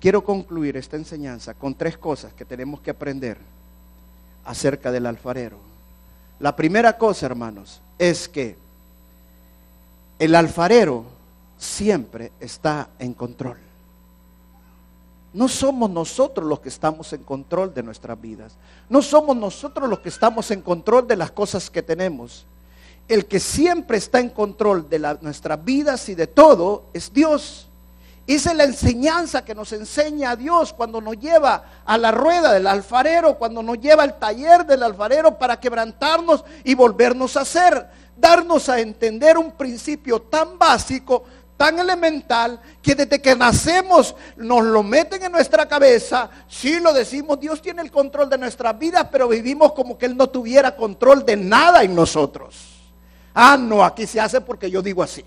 Quiero 0.01 0.25
concluir 0.25 0.77
esta 0.77 0.97
enseñanza 0.97 1.55
con 1.55 1.75
tres 1.75 1.97
cosas 1.97 2.33
que 2.33 2.45
tenemos 2.45 2.81
que 2.81 2.91
aprender 2.91 3.39
acerca 4.45 4.91
del 4.91 5.07
alfarero. 5.07 5.59
La 6.39 6.57
primera 6.57 6.97
cosa, 6.97 7.27
hermanos, 7.27 7.81
es 7.99 8.29
que 8.29 8.57
el 10.21 10.35
alfarero 10.35 11.05
siempre 11.59 12.31
está 12.39 12.91
en 12.99 13.15
control. 13.15 13.57
No 15.33 15.49
somos 15.49 15.89
nosotros 15.89 16.47
los 16.47 16.61
que 16.61 16.69
estamos 16.69 17.13
en 17.15 17.25
control 17.25 17.73
de 17.73 17.83
nuestras 17.83 18.21
vidas. 18.21 18.53
No 18.91 19.01
somos 19.01 19.35
nosotros 19.35 19.89
los 19.89 20.01
que 20.01 20.11
estamos 20.11 20.51
en 20.51 20.61
control 20.61 21.09
de 21.09 21.17
las 21.17 21.31
cosas 21.31 21.71
que 21.71 21.83
tenemos. 21.83 22.45
El 23.09 23.25
que 23.25 23.41
siempre 23.41 23.97
está 23.97 24.21
en 24.21 24.29
control 24.29 24.91
de 24.91 24.99
nuestras 25.23 25.65
vidas 25.65 26.07
y 26.11 26.15
de 26.15 26.27
todo 26.27 26.85
es 26.93 27.11
Dios. 27.13 27.67
Esa 28.27 28.51
es 28.51 28.57
la 28.57 28.65
enseñanza 28.65 29.43
que 29.43 29.55
nos 29.55 29.73
enseña 29.73 30.33
a 30.33 30.37
Dios 30.37 30.75
cuando 30.75 31.01
nos 31.01 31.19
lleva 31.19 31.65
a 31.85 31.97
la 31.97 32.11
rueda 32.11 32.53
del 32.53 32.67
alfarero, 32.67 33.39
cuando 33.39 33.63
nos 33.63 33.81
lleva 33.81 34.03
al 34.03 34.19
taller 34.19 34.67
del 34.67 34.83
alfarero 34.83 35.39
para 35.39 35.59
quebrantarnos 35.59 36.45
y 36.63 36.75
volvernos 36.75 37.37
a 37.39 37.41
hacer, 37.41 37.89
darnos 38.21 38.69
a 38.69 38.81
entender 38.81 39.39
un 39.39 39.53
principio 39.53 40.21
tan 40.23 40.59
básico, 40.59 41.25
tan 41.57 41.79
elemental, 41.79 42.61
que 42.83 42.95
desde 42.95 43.21
que 43.21 43.35
nacemos 43.35 44.15
nos 44.37 44.65
lo 44.65 44.83
meten 44.83 45.23
en 45.23 45.33
nuestra 45.33 45.67
cabeza, 45.67 46.31
si 46.49 46.81
lo 46.81 46.93
decimos, 46.93 47.41
Dios 47.41 47.61
tiene 47.61 47.83
el 47.83 47.91
control 47.91 48.31
de 48.31 48.39
nuestras 48.39 48.79
vidas, 48.79 49.07
pero 49.11 49.29
vivimos 49.29 49.73
como 49.73 49.99
que 49.99 50.07
Él 50.07 50.17
no 50.17 50.29
tuviera 50.29 50.77
control 50.77 51.25
de 51.25 51.37
nada 51.37 51.83
en 51.83 51.95
nosotros. 51.95 52.81
Ah, 53.35 53.57
no, 53.59 53.85
aquí 53.85 54.07
se 54.07 54.21
hace 54.21 54.41
porque 54.41 54.71
yo 54.71 54.83
digo 54.83 55.03
así. 55.03 55.25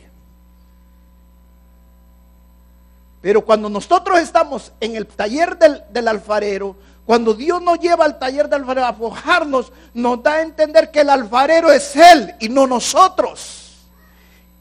Pero 3.23 3.45
cuando 3.45 3.69
nosotros 3.69 4.19
estamos 4.19 4.73
en 4.81 4.97
el 4.97 5.07
taller 5.07 5.57
del, 5.57 6.07
alfarero, 6.09 6.75
cuando 7.05 7.33
Dios 7.33 7.61
nos 7.61 7.79
lleva 7.79 8.05
al 8.05 8.17
taller 8.17 8.47
del 8.47 8.61
alfarero 8.61 8.87
a 8.87 8.93
forjarnos, 8.93 9.71
nos 9.93 10.23
da 10.23 10.33
a 10.33 10.41
entender 10.41 10.89
que 10.89 11.01
el 11.01 11.09
alfarero 11.09 11.71
es 11.71 11.95
Él 11.95 12.35
y 12.39 12.47
no 12.47 12.65
nosotros. 12.65 13.59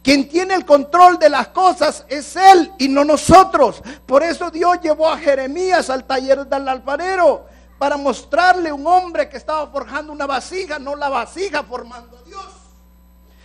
Quien 0.03 0.29
tiene 0.29 0.55
el 0.55 0.65
control 0.65 1.19
de 1.19 1.29
las 1.29 1.49
cosas 1.49 2.05
es 2.09 2.35
Él 2.35 2.73
y 2.79 2.89
no 2.89 3.05
nosotros. 3.05 3.81
Por 4.05 4.25
eso 4.25 4.51
Dios 4.51 4.79
llevó 4.83 5.09
a 5.09 5.19
Jeremías 5.19 5.89
al 5.91 6.05
taller 6.05 6.45
del 6.45 6.69
alfarero 6.69 7.47
para 7.79 7.97
mostrarle 7.97 8.73
un 8.73 8.87
hombre 8.87 9.29
que 9.29 9.37
estaba 9.37 9.69
forjando 9.69 10.13
una 10.13 10.27
vasija, 10.27 10.81
no 10.81 10.97
la 10.97 11.09
vasija 11.09 11.63
formando 11.63 12.19
a 12.19 12.23
Dios. 12.23 12.45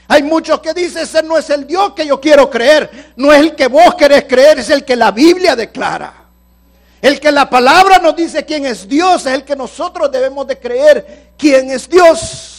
Hay 0.08 0.24
muchos 0.24 0.60
que 0.60 0.74
dicen, 0.74 1.04
ese 1.04 1.22
no 1.22 1.38
es 1.38 1.50
el 1.52 1.68
Dios 1.68 1.94
que 1.94 2.08
yo 2.08 2.20
quiero 2.20 2.50
creer. 2.50 3.14
No 3.16 3.32
es 3.32 3.42
el 3.42 3.56
que 3.56 3.68
vos 3.68 3.94
querés 3.96 4.24
creer, 4.24 4.60
es 4.60 4.70
el 4.70 4.84
que 4.84 4.96
la 4.96 5.12
Biblia 5.12 5.56
declara. 5.56 6.27
El 7.02 7.20
que 7.20 7.32
la 7.32 7.50
palabra 7.50 8.00
nos 8.00 8.16
dice 8.16 8.44
quién 8.46 8.66
es 8.66 8.88
Dios, 8.88 9.26
es 9.26 9.34
el 9.34 9.46
que 9.46 9.56
nosotros 9.56 10.12
debemos 10.12 10.48
de 10.48 10.58
creer 10.58 11.34
quién 11.38 11.70
es 11.70 11.88
Dios. 11.88 12.58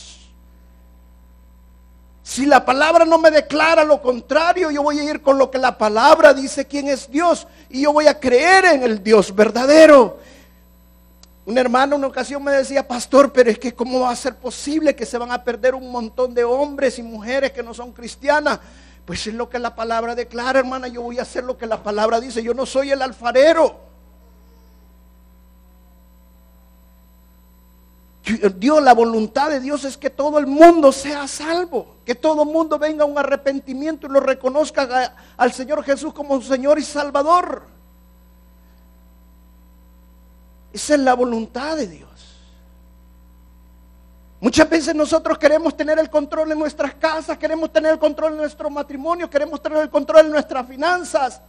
Si 2.23 2.45
la 2.45 2.63
palabra 2.65 3.07
no 3.07 3.17
me 3.17 3.31
declara 3.31 3.83
lo 3.85 4.03
contrario, 4.03 4.71
yo 4.71 4.83
voy 4.83 4.99
a 4.99 5.03
ir 5.03 5.23
con 5.23 5.39
lo 5.39 5.51
que 5.51 5.57
la 5.57 5.79
palabra 5.79 6.35
dice 6.35 6.67
quién 6.67 6.87
es 6.89 7.11
Dios. 7.11 7.47
Y 7.71 7.83
yo 7.83 7.93
voy 7.95 8.07
a 8.07 8.21
creer 8.21 8.67
en 8.67 8.83
el 8.83 9.03
Dios 9.03 9.35
verdadero. 9.35 10.19
Un 11.47 11.57
hermano 11.57 11.97
en 11.97 12.01
una 12.01 12.09
ocasión 12.09 12.45
me 12.45 12.53
decía, 12.53 12.87
pastor, 12.87 13.33
pero 13.33 13.51
es 13.51 13.59
que 13.59 13.75
cómo 13.75 14.01
va 14.01 14.11
a 14.11 14.17
ser 14.17 14.37
posible 14.37 14.95
que 14.95 15.07
se 15.07 15.17
van 15.17 15.33
a 15.33 15.43
perder 15.43 15.75
un 15.75 15.91
montón 15.91 16.35
de 16.35 16.45
hombres 16.45 16.99
y 16.99 17.03
mujeres 17.03 17.53
que 17.53 17.63
no 17.63 17.73
son 17.73 17.93
cristianas. 17.93 18.61
Pues 19.07 19.27
es 19.27 19.33
lo 19.33 19.49
que 19.49 19.59
la 19.59 19.75
palabra 19.75 20.15
declara, 20.15 20.59
hermana. 20.59 20.87
Yo 20.87 21.01
voy 21.01 21.19
a 21.19 21.23
hacer 21.23 21.45
lo 21.45 21.57
que 21.57 21.67
la 21.67 21.83
palabra 21.83 22.21
dice. 22.21 22.43
Yo 22.43 22.53
no 22.53 22.67
soy 22.67 22.91
el 22.91 23.01
alfarero. 23.01 23.88
Dios, 28.57 28.83
la 28.83 28.95
voluntad 28.95 29.51
de 29.51 29.61
Dios 29.61 29.85
es 29.85 29.97
que 29.97 30.11
todo 30.11 30.39
el 30.39 30.47
mundo 30.47 30.93
sea 30.93 31.27
salvo, 31.27 31.97
que 32.05 32.15
todo 32.15 32.43
el 32.43 32.49
mundo 32.49 32.79
venga 32.79 33.05
a 33.05 33.07
un 33.07 33.19
arrepentimiento 33.19 34.07
y 34.07 34.11
lo 34.11 34.21
reconozca 34.21 35.15
al 35.37 35.53
Señor 35.53 35.83
Jesús 35.85 36.13
como 36.13 36.41
Señor 36.41 36.79
y 36.79 36.83
Salvador. 36.83 37.63
Esa 40.73 40.95
es 40.95 41.01
la 41.01 41.15
voluntad 41.15 41.77
de 41.77 41.87
Dios. 41.87 42.09
Muchas 44.41 44.71
veces 44.71 44.95
nosotros 44.95 45.37
queremos 45.37 45.77
tener 45.77 45.99
el 45.99 46.09
control 46.09 46.53
en 46.53 46.59
nuestras 46.59 46.95
casas, 46.95 47.37
queremos 47.39 47.73
tener 47.73 47.93
el 47.93 47.99
control 47.99 48.33
en 48.33 48.39
nuestro 48.39 48.71
matrimonio, 48.71 49.29
queremos 49.29 49.61
tener 49.61 49.79
el 49.79 49.91
control 49.91 50.27
en 50.27 50.33
nuestras 50.33 50.67
finanzas. 50.67 51.41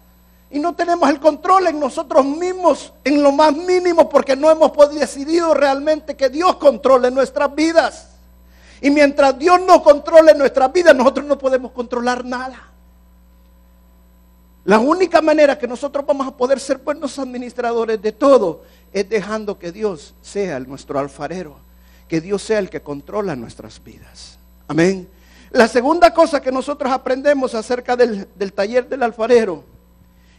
Y 0.51 0.59
no 0.59 0.73
tenemos 0.73 1.07
el 1.09 1.19
control 1.19 1.67
en 1.67 1.79
nosotros 1.79 2.25
mismos, 2.25 2.91
en 3.03 3.21
lo 3.21 3.31
más 3.31 3.55
mínimo, 3.55 4.09
porque 4.09 4.35
no 4.35 4.49
hemos 4.49 4.71
decidido 4.93 5.53
realmente 5.53 6.15
que 6.15 6.29
Dios 6.29 6.55
controle 6.55 7.11
nuestras 7.11 7.53
vidas. 7.53 8.09
Y 8.81 8.89
mientras 8.89 9.37
Dios 9.37 9.59
no 9.61 9.83
controle 9.83 10.33
nuestras 10.33 10.73
vidas, 10.73 10.95
nosotros 10.95 11.25
no 11.27 11.37
podemos 11.37 11.71
controlar 11.71 12.25
nada. 12.25 12.63
La 14.65 14.79
única 14.79 15.21
manera 15.21 15.57
que 15.57 15.67
nosotros 15.67 16.05
vamos 16.05 16.27
a 16.27 16.35
poder 16.35 16.59
ser 16.59 16.77
buenos 16.77 17.19
administradores 17.19 18.01
de 18.01 18.11
todo 18.11 18.63
es 18.91 19.07
dejando 19.07 19.59
que 19.59 19.71
Dios 19.71 20.15
sea 20.21 20.59
nuestro 20.59 20.99
alfarero, 20.99 21.57
que 22.07 22.21
Dios 22.21 22.41
sea 22.41 22.59
el 22.59 22.69
que 22.69 22.81
controla 22.81 23.35
nuestras 23.35 23.83
vidas. 23.83 24.39
Amén. 24.67 25.07
La 25.51 25.67
segunda 25.67 26.13
cosa 26.13 26.41
que 26.41 26.51
nosotros 26.51 26.91
aprendemos 26.91 27.53
acerca 27.55 27.95
del, 27.95 28.27
del 28.35 28.53
taller 28.53 28.87
del 28.87 29.03
alfarero 29.03 29.63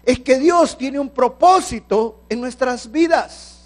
es 0.05 0.19
que 0.21 0.39
Dios 0.39 0.77
tiene 0.77 0.99
un 0.99 1.11
propósito 1.11 2.21
en 2.29 2.41
nuestras 2.41 2.91
vidas. 2.91 3.59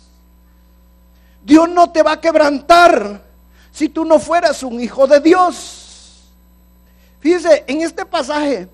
Dios 1.44 1.68
no 1.68 1.90
te 1.90 2.02
va 2.02 2.12
a 2.12 2.20
quebrantar 2.20 3.22
si 3.70 3.88
tú 3.88 4.04
no 4.04 4.18
fueras 4.18 4.62
un 4.62 4.80
hijo 4.80 5.06
de 5.06 5.20
Dios. 5.20 6.30
Fíjese, 7.20 7.64
en 7.66 7.82
este 7.82 8.04
pasaje, 8.04 8.68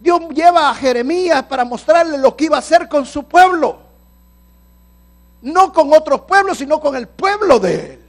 Dios 0.00 0.20
lleva 0.30 0.70
a 0.70 0.74
Jeremías 0.74 1.44
para 1.44 1.64
mostrarle 1.64 2.18
lo 2.18 2.36
que 2.36 2.44
iba 2.44 2.56
a 2.56 2.60
hacer 2.60 2.88
con 2.88 3.04
su 3.04 3.24
pueblo. 3.24 3.78
No 5.42 5.72
con 5.72 5.92
otros 5.92 6.22
pueblos, 6.22 6.58
sino 6.58 6.80
con 6.80 6.96
el 6.96 7.08
pueblo 7.08 7.58
de 7.58 7.74
él. 7.74 8.02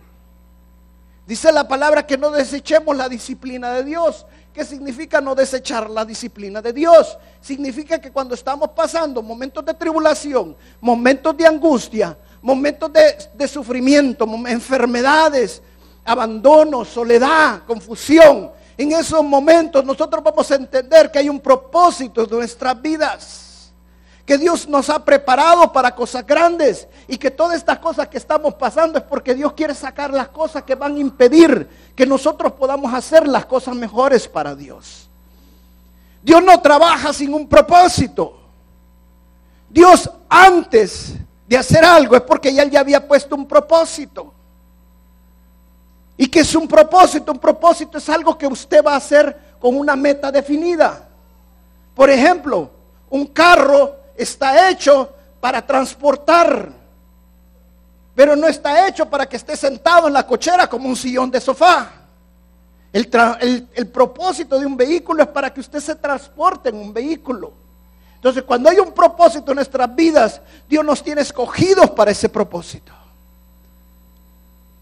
Dice 1.26 1.52
la 1.52 1.68
palabra 1.68 2.08
que 2.08 2.18
no 2.18 2.32
desechemos 2.32 2.98
la 2.98 3.08
disciplina 3.08 3.72
de 3.74 3.84
Dios. 3.84 4.26
¿Qué 4.60 4.66
significa 4.66 5.22
no 5.22 5.34
desechar 5.36 5.90
la 5.90 6.04
disciplina 6.04 6.62
de 6.62 6.74
Dios? 6.74 7.18
Significa 7.40 7.98
que 7.98 8.12
cuando 8.12 8.36
estamos 8.36 8.72
pasando 8.72 9.24
momentos 9.24 9.64
de 9.64 9.74
tribulación, 9.74 10.54
momentos 10.82 11.38
de 11.38 11.48
angustia, 11.48 12.18
momentos 12.42 12.92
de, 12.92 13.48
sufrimiento, 13.48 14.26
enfermedades, 14.48 15.62
abandono, 16.04 16.84
soledad, 16.84 17.64
confusión, 17.66 18.52
en 18.78 18.92
esos 18.92 19.24
momentos 19.24 19.86
nosotros 19.86 20.22
vamos 20.22 20.52
a 20.52 20.56
entender 20.56 21.10
que 21.10 21.20
hay 21.20 21.30
un 21.30 21.40
propósito 21.40 22.26
de 22.26 22.36
nuestras 22.36 22.82
vidas 22.82 23.49
que 24.30 24.38
Dios 24.38 24.70
nos 24.70 24.92
ha 24.92 25.04
preparado 25.04 25.74
para 25.74 25.96
cosas 25.96 26.24
grandes 26.24 26.88
y 27.08 27.18
que 27.18 27.32
todas 27.32 27.58
estas 27.58 27.80
cosas 27.80 28.10
que 28.10 28.20
estamos 28.20 28.54
pasando 28.54 29.00
es 29.00 29.04
porque 29.04 29.34
Dios 29.34 29.54
quiere 29.54 29.74
sacar 29.74 30.14
las 30.14 30.28
cosas 30.28 30.62
que 30.62 30.76
van 30.76 30.96
a 30.96 31.00
impedir 31.00 31.68
que 31.96 32.06
nosotros 32.06 32.52
podamos 32.52 32.94
hacer 32.94 33.28
las 33.28 33.48
cosas 33.48 33.76
mejores 33.76 34.28
para 34.28 34.54
Dios. 34.54 35.10
Dios 36.22 36.44
no 36.44 36.62
trabaja 36.62 37.12
sin 37.12 37.34
un 37.34 37.50
propósito. 37.50 38.40
Dios 39.68 40.08
antes 40.30 41.16
de 41.48 41.58
hacer 41.58 41.84
algo 41.84 42.16
es 42.16 42.22
porque 42.22 42.54
ya 42.54 42.62
Él 42.62 42.70
ya 42.70 42.82
había 42.82 43.08
puesto 43.08 43.36
un 43.36 43.48
propósito. 43.48 44.32
¿Y 46.18 46.28
que 46.28 46.42
es 46.42 46.54
un 46.54 46.68
propósito? 46.68 47.32
Un 47.32 47.40
propósito 47.40 47.98
es 47.98 48.08
algo 48.08 48.38
que 48.38 48.46
usted 48.46 48.86
va 48.86 48.94
a 48.94 48.98
hacer 48.98 49.56
con 49.60 49.76
una 49.76 49.96
meta 49.96 50.32
definida. 50.32 51.10
Por 51.96 52.12
ejemplo, 52.12 52.70
un 53.10 53.26
carro 53.26 53.99
está 54.20 54.70
hecho 54.70 55.10
para 55.40 55.66
transportar, 55.66 56.70
pero 58.14 58.36
no 58.36 58.48
está 58.48 58.88
hecho 58.88 59.10
para 59.10 59.28
que 59.28 59.38
esté 59.38 59.56
sentado 59.56 60.08
en 60.08 60.14
la 60.14 60.28
cochera 60.28 60.68
como 60.68 60.90
un 60.90 60.96
sillón 60.96 61.32
de 61.32 61.40
sofá. 61.40 61.90
El, 62.92 63.08
propósito 63.94 64.60
de 64.60 64.66
un 64.66 64.76
vehículo 64.76 65.24
es 65.24 65.30
para 65.30 65.54
que 65.54 65.62
usted 65.62 65.80
se 65.80 65.96
transporte 65.96 66.70
en 66.70 66.76
un 66.76 66.94
vehículo. 66.94 67.54
Entonces, 68.16 68.44
cuando 68.44 68.70
hay 68.70 68.80
un 68.80 68.92
propósito 68.92 69.52
en 69.52 69.56
nuestras 69.56 69.96
vidas, 69.96 70.42
Dios 70.68 70.84
nos 70.84 71.02
tiene 71.02 71.22
escogidos 71.22 71.92
para 71.92 72.12
ese 72.12 72.28
propósito. 72.28 72.92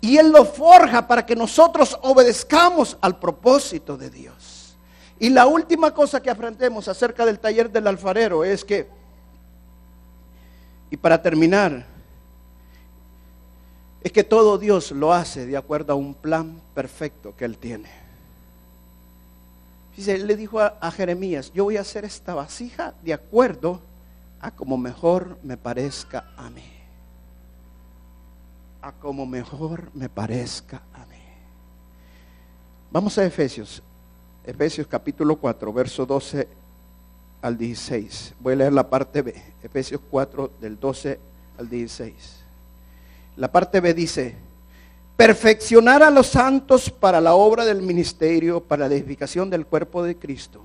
Y 0.02 0.18
Él 0.18 0.32
lo 0.32 0.46
forja 0.46 1.06
para 1.06 1.24
que 1.26 1.36
nosotros 1.36 1.96
obedezcamos 2.02 2.98
al 3.02 3.20
propósito 3.20 3.98
de 3.98 4.10
Dios. 4.10 4.76
Y 5.20 5.30
la 5.30 5.46
última 5.46 5.94
cosa 5.94 6.22
que 6.22 6.32
aprendemos 6.32 6.88
acerca 6.88 7.26
del 7.26 7.40
taller 7.40 7.70
del 7.70 7.86
alfarero 7.86 8.44
es 8.44 8.66
que 8.66 8.97
y 10.90 10.98
para 10.98 11.22
terminar, 11.22 11.86
es 14.02 14.12
que 14.12 14.24
todo 14.24 14.58
Dios 14.58 14.92
lo 14.92 15.14
hace 15.14 15.46
de 15.46 15.58
acuerdo 15.58 15.94
a 15.94 15.96
un 15.96 16.14
plan 16.14 16.62
perfecto 16.74 17.36
que 17.36 17.46
Él 17.46 17.58
tiene. 17.58 17.90
Dice, 19.98 20.14
él 20.14 20.28
le 20.28 20.36
dijo 20.36 20.62
a, 20.62 20.92
Jeremías, 20.92 21.52
yo 21.54 21.64
voy 21.64 21.78
a 21.78 21.82
hacer 21.82 22.06
esta 22.06 22.36
vasija 22.36 22.94
de 23.02 23.14
acuerdo 23.14 23.82
a 24.40 24.52
como 24.52 24.78
mejor 24.78 25.40
me 25.42 25.58
parezca 25.58 26.28
a 26.38 26.52
mí. 26.52 26.64
A 28.84 28.92
como 28.92 29.26
mejor 29.26 29.90
me 29.96 30.08
parezca 30.08 30.84
a 30.94 31.00
mí. 31.08 31.18
Vamos 32.92 33.18
a 33.18 33.26
Efesios. 33.26 33.82
Efesios 34.44 34.86
capítulo 34.86 35.36
4, 35.36 35.74
verso 35.74 36.06
12 36.06 36.48
al 37.42 37.58
16. 37.58 38.34
Voy 38.40 38.54
a 38.54 38.58
leer 38.58 38.74
la 38.74 38.90
parte 38.90 39.22
B, 39.22 39.34
Efesios 39.64 40.02
4 40.10 40.52
del 40.60 40.80
12 40.80 41.20
al 41.58 41.70
16. 41.70 42.14
La 43.36 43.52
parte 43.52 43.80
B 43.80 43.94
dice, 43.94 44.36
perfeccionar 45.16 46.04
a 46.04 46.10
los 46.10 46.28
santos 46.28 46.90
para 46.90 47.22
la 47.22 47.34
obra 47.34 47.66
del 47.66 47.82
ministerio, 47.82 48.62
para 48.62 48.88
la 48.88 48.96
edificación 48.96 49.50
del 49.50 49.66
cuerpo 49.66 50.04
de 50.04 50.16
Cristo, 50.16 50.62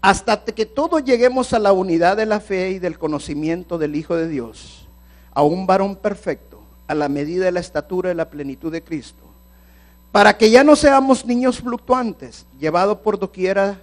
hasta 0.00 0.44
que 0.44 0.66
todos 0.66 1.04
lleguemos 1.04 1.52
a 1.52 1.58
la 1.58 1.72
unidad 1.72 2.16
de 2.16 2.26
la 2.26 2.40
fe 2.40 2.70
y 2.70 2.78
del 2.78 2.98
conocimiento 2.98 3.78
del 3.78 3.96
Hijo 3.96 4.16
de 4.16 4.28
Dios, 4.28 4.86
a 5.32 5.42
un 5.42 5.66
varón 5.66 5.96
perfecto, 5.96 6.60
a 6.86 6.94
la 6.94 7.08
medida 7.08 7.44
de 7.44 7.52
la 7.52 7.60
estatura 7.60 8.10
y 8.10 8.14
la 8.14 8.30
plenitud 8.30 8.72
de 8.72 8.82
Cristo, 8.82 9.22
para 10.12 10.36
que 10.36 10.50
ya 10.50 10.64
no 10.64 10.74
seamos 10.76 11.26
niños 11.26 11.58
fluctuantes, 11.58 12.46
llevados 12.58 12.98
por 12.98 13.18
doquiera 13.18 13.78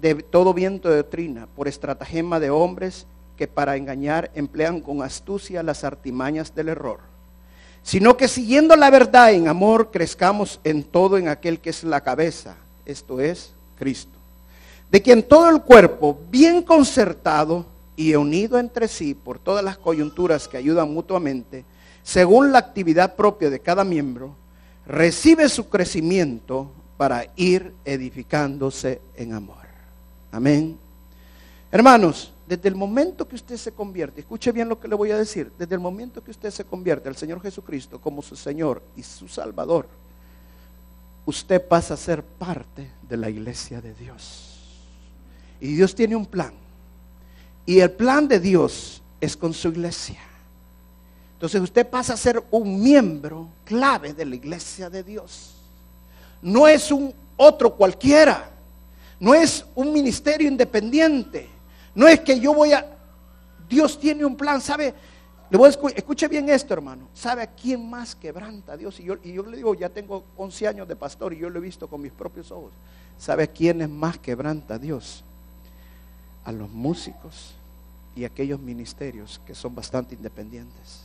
de 0.00 0.14
todo 0.16 0.54
viento 0.54 0.88
de 0.88 0.98
doctrina, 0.98 1.46
por 1.56 1.68
estratagema 1.68 2.38
de 2.40 2.50
hombres 2.50 3.06
que 3.36 3.46
para 3.46 3.76
engañar 3.76 4.30
emplean 4.34 4.80
con 4.80 5.02
astucia 5.02 5.62
las 5.62 5.84
artimañas 5.84 6.54
del 6.54 6.68
error, 6.68 7.00
sino 7.82 8.16
que 8.16 8.28
siguiendo 8.28 8.76
la 8.76 8.90
verdad 8.90 9.32
en 9.32 9.48
amor 9.48 9.90
crezcamos 9.90 10.60
en 10.64 10.82
todo 10.82 11.18
en 11.18 11.28
aquel 11.28 11.60
que 11.60 11.70
es 11.70 11.84
la 11.84 12.00
cabeza, 12.00 12.56
esto 12.84 13.20
es 13.20 13.52
Cristo, 13.78 14.18
de 14.90 15.02
quien 15.02 15.22
todo 15.22 15.48
el 15.50 15.62
cuerpo, 15.62 16.18
bien 16.30 16.62
concertado 16.62 17.64
y 17.96 18.14
unido 18.14 18.58
entre 18.58 18.88
sí 18.88 19.14
por 19.14 19.38
todas 19.38 19.64
las 19.64 19.78
coyunturas 19.78 20.48
que 20.48 20.56
ayudan 20.56 20.92
mutuamente, 20.92 21.64
según 22.02 22.52
la 22.52 22.58
actividad 22.58 23.14
propia 23.14 23.50
de 23.50 23.60
cada 23.60 23.84
miembro, 23.84 24.34
recibe 24.86 25.48
su 25.48 25.68
crecimiento 25.68 26.70
para 26.96 27.26
ir 27.36 27.72
edificándose 27.84 29.00
en 29.14 29.34
amor. 29.34 29.67
Amén. 30.30 30.78
Hermanos, 31.70 32.32
desde 32.46 32.68
el 32.68 32.74
momento 32.74 33.28
que 33.28 33.36
usted 33.36 33.56
se 33.56 33.72
convierte, 33.72 34.20
escuche 34.20 34.52
bien 34.52 34.68
lo 34.68 34.80
que 34.80 34.88
le 34.88 34.94
voy 34.94 35.10
a 35.10 35.18
decir, 35.18 35.52
desde 35.58 35.74
el 35.74 35.80
momento 35.80 36.24
que 36.24 36.30
usted 36.30 36.50
se 36.50 36.64
convierte 36.64 37.08
al 37.08 37.16
Señor 37.16 37.42
Jesucristo 37.42 38.00
como 38.00 38.22
su 38.22 38.36
Señor 38.36 38.82
y 38.96 39.02
su 39.02 39.28
Salvador, 39.28 39.86
usted 41.26 41.66
pasa 41.66 41.94
a 41.94 41.98
ser 41.98 42.22
parte 42.22 42.90
de 43.06 43.16
la 43.18 43.28
iglesia 43.28 43.82
de 43.82 43.92
Dios. 43.94 44.48
Y 45.60 45.74
Dios 45.74 45.94
tiene 45.94 46.16
un 46.16 46.24
plan. 46.24 46.52
Y 47.66 47.80
el 47.80 47.90
plan 47.90 48.26
de 48.26 48.40
Dios 48.40 49.02
es 49.20 49.36
con 49.36 49.52
su 49.52 49.68
iglesia. 49.68 50.20
Entonces 51.34 51.60
usted 51.60 51.86
pasa 51.86 52.14
a 52.14 52.16
ser 52.16 52.42
un 52.50 52.82
miembro 52.82 53.48
clave 53.64 54.14
de 54.14 54.24
la 54.24 54.36
iglesia 54.36 54.88
de 54.88 55.02
Dios. 55.02 55.54
No 56.40 56.66
es 56.66 56.90
un 56.90 57.12
otro 57.36 57.74
cualquiera. 57.74 58.50
No 59.20 59.34
es 59.34 59.64
un 59.74 59.92
ministerio 59.92 60.48
independiente. 60.48 61.48
No 61.94 62.06
es 62.06 62.20
que 62.20 62.38
yo 62.38 62.54
voy 62.54 62.72
a... 62.72 62.86
Dios 63.68 63.98
tiene 63.98 64.24
un 64.24 64.36
plan, 64.36 64.60
¿sabe? 64.60 64.94
Le 65.50 65.56
voy 65.56 65.70
a 65.70 65.88
escuche 65.96 66.28
bien 66.28 66.48
esto, 66.50 66.74
hermano. 66.74 67.08
¿Sabe 67.14 67.42
a 67.42 67.46
quién 67.46 67.88
más 67.88 68.14
quebranta 68.14 68.76
Dios? 68.76 69.00
Y 69.00 69.04
yo, 69.04 69.16
y 69.22 69.32
yo 69.32 69.44
le 69.44 69.56
digo, 69.56 69.74
ya 69.74 69.88
tengo 69.88 70.24
11 70.36 70.68
años 70.68 70.88
de 70.88 70.94
pastor 70.94 71.32
y 71.32 71.38
yo 71.38 71.48
lo 71.48 71.58
he 71.58 71.62
visto 71.62 71.88
con 71.88 72.02
mis 72.02 72.12
propios 72.12 72.50
ojos. 72.52 72.72
¿Sabe 73.18 73.44
a 73.44 73.46
quién 73.46 73.80
es 73.80 73.88
más 73.88 74.18
quebranta 74.18 74.78
Dios? 74.78 75.24
A 76.44 76.52
los 76.52 76.68
músicos 76.70 77.54
y 78.14 78.24
aquellos 78.24 78.60
ministerios 78.60 79.40
que 79.46 79.54
son 79.54 79.74
bastante 79.74 80.14
independientes. 80.14 81.00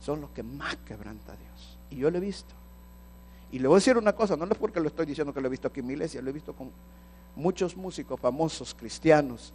Son 0.00 0.20
los 0.20 0.30
que 0.30 0.42
más 0.42 0.76
quebranta 0.86 1.32
a 1.32 1.36
Dios. 1.36 1.78
Y 1.90 1.96
yo 1.96 2.10
lo 2.10 2.18
he 2.18 2.20
visto. 2.20 2.54
Y 3.52 3.58
le 3.58 3.68
voy 3.68 3.76
a 3.76 3.78
decir 3.78 3.96
una 3.96 4.14
cosa, 4.14 4.36
no 4.36 4.44
es 4.46 4.58
porque 4.58 4.80
lo 4.80 4.88
estoy 4.88 5.06
diciendo 5.06 5.32
que 5.32 5.40
lo 5.40 5.46
he 5.46 5.50
visto 5.50 5.68
aquí 5.68 5.80
en 5.80 5.86
mi 5.86 5.92
iglesia, 5.92 6.20
lo 6.22 6.30
he 6.30 6.32
visto 6.32 6.54
con 6.54 6.70
muchos 7.36 7.76
músicos 7.76 8.20
famosos 8.20 8.74
cristianos 8.74 9.52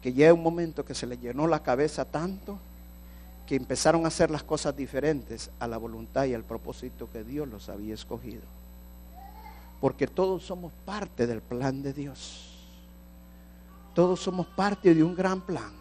que 0.00 0.12
llega 0.12 0.34
un 0.34 0.42
momento 0.42 0.84
que 0.84 0.94
se 0.94 1.06
les 1.06 1.20
llenó 1.20 1.46
la 1.46 1.62
cabeza 1.62 2.04
tanto 2.04 2.58
que 3.46 3.56
empezaron 3.56 4.04
a 4.04 4.08
hacer 4.08 4.30
las 4.30 4.42
cosas 4.42 4.76
diferentes 4.76 5.50
a 5.58 5.66
la 5.66 5.76
voluntad 5.76 6.24
y 6.24 6.34
al 6.34 6.44
propósito 6.44 7.08
que 7.12 7.24
Dios 7.24 7.48
los 7.48 7.68
había 7.68 7.94
escogido. 7.94 8.42
Porque 9.80 10.06
todos 10.06 10.44
somos 10.44 10.72
parte 10.84 11.26
del 11.26 11.40
plan 11.40 11.82
de 11.82 11.92
Dios. 11.92 12.50
Todos 13.94 14.20
somos 14.20 14.46
parte 14.46 14.94
de 14.94 15.02
un 15.02 15.14
gran 15.14 15.40
plan. 15.40 15.72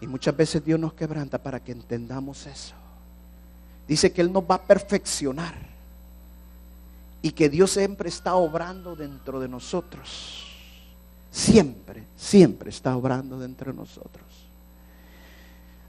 Y 0.00 0.06
muchas 0.06 0.36
veces 0.36 0.64
Dios 0.64 0.78
nos 0.78 0.94
quebranta 0.94 1.38
para 1.38 1.60
que 1.60 1.72
entendamos 1.72 2.46
eso. 2.46 2.74
Dice 3.86 4.12
que 4.12 4.20
Él 4.20 4.32
nos 4.32 4.44
va 4.44 4.56
a 4.56 4.62
perfeccionar 4.62 5.73
y 7.24 7.32
que 7.32 7.48
Dios 7.48 7.70
siempre 7.70 8.10
está 8.10 8.34
obrando 8.34 8.94
dentro 8.94 9.40
de 9.40 9.48
nosotros. 9.48 10.44
Siempre, 11.30 12.04
siempre 12.18 12.68
está 12.68 12.94
obrando 12.94 13.38
dentro 13.38 13.72
de 13.72 13.78
nosotros. 13.78 14.26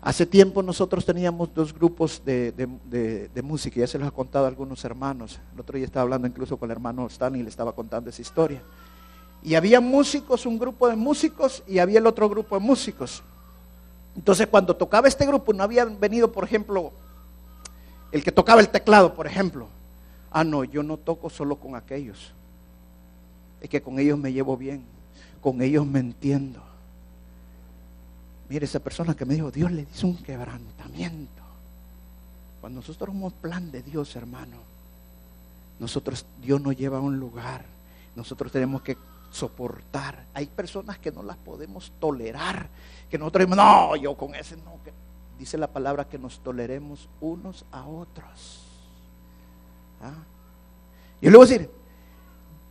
Hace 0.01 0.25
tiempo 0.25 0.63
nosotros 0.63 1.03
teníamos 1.03 1.53
dos 1.53 1.73
grupos 1.73 2.21
de, 2.23 2.53
de, 2.53 3.41
música, 3.41 3.81
ya 3.81 3.85
se 3.85 3.99
los 3.99 4.07
ha 4.07 4.11
contado 4.11 4.45
a 4.45 4.47
algunos 4.47 4.85
hermanos. 4.85 5.37
El 5.53 5.59
otro 5.59 5.75
día 5.75 5.85
estaba 5.85 6.03
hablando 6.03 6.25
incluso 6.25 6.55
con 6.55 6.67
el 6.67 6.71
hermano 6.71 7.05
Stanley 7.07 7.41
y 7.41 7.43
le 7.43 7.49
estaba 7.49 7.73
contando 7.73 8.09
esa 8.09 8.21
historia. 8.21 8.61
Y 9.43 9.55
había 9.55 9.81
músicos, 9.81 10.45
un 10.45 10.57
grupo 10.57 10.87
de 10.87 10.95
músicos 10.95 11.63
y 11.67 11.79
había 11.79 11.99
el 11.99 12.07
otro 12.07 12.29
grupo 12.29 12.57
de 12.57 12.65
músicos. 12.65 13.23
Entonces 14.15 14.47
cuando 14.47 14.73
tocaba 14.73 15.09
este 15.09 15.25
grupo 15.25 15.51
no 15.51 15.63
habían 15.63 15.99
venido, 15.99 16.31
por 16.31 16.45
ejemplo, 16.45 16.93
el 18.13 18.23
que 18.23 18.31
tocaba 18.31 18.61
el 18.61 18.69
teclado, 18.69 19.13
por 19.13 19.27
ejemplo. 19.27 19.67
Ah, 20.37 20.43
no, 20.43 20.65
yo 20.65 20.83
no 20.83 20.97
toco 20.97 21.29
solo 21.29 21.55
con 21.55 21.77
aquellos. 21.77 22.33
Es 23.61 23.69
que 23.69 23.81
con 23.81 23.97
ellos 23.99 24.19
me 24.19 24.33
llevo 24.33 24.57
bien, 24.57 24.83
con 25.39 25.61
ellos 25.61 25.87
me 25.87 25.99
entiendo. 26.01 26.61
Mire, 28.49 28.65
esa 28.65 28.81
persona 28.81 29.15
que 29.15 29.23
me 29.23 29.35
dijo, 29.35 29.49
Dios 29.49 29.71
le 29.71 29.85
dice 29.85 30.05
un 30.05 30.17
quebrantamiento. 30.17 31.41
Cuando 32.59 32.81
nosotros 32.81 33.15
somos 33.15 33.31
plan 33.31 33.71
de 33.71 33.81
Dios, 33.81 34.13
hermano, 34.17 34.57
nosotros, 35.79 36.25
Dios 36.41 36.59
nos 36.59 36.75
lleva 36.75 36.97
a 36.97 37.01
un 37.01 37.17
lugar. 37.17 37.63
Nosotros 38.17 38.51
tenemos 38.51 38.81
que 38.81 38.97
soportar. 39.31 40.25
Hay 40.33 40.47
personas 40.47 40.97
que 40.97 41.13
no 41.13 41.23
las 41.23 41.37
podemos 41.37 41.93
tolerar. 41.97 42.67
Que 43.09 43.17
nosotros 43.17 43.47
no, 43.47 43.95
yo 43.95 44.17
con 44.17 44.35
ese 44.35 44.57
no. 44.57 44.79
dice 45.39 45.57
la 45.57 45.67
palabra 45.67 46.09
que 46.09 46.19
nos 46.19 46.39
toleremos 46.39 47.07
unos 47.21 47.63
a 47.71 47.87
otros. 47.87 48.64
¿Ah? 50.01 50.13
Y 51.21 51.29
le 51.29 51.39
decir, 51.39 51.69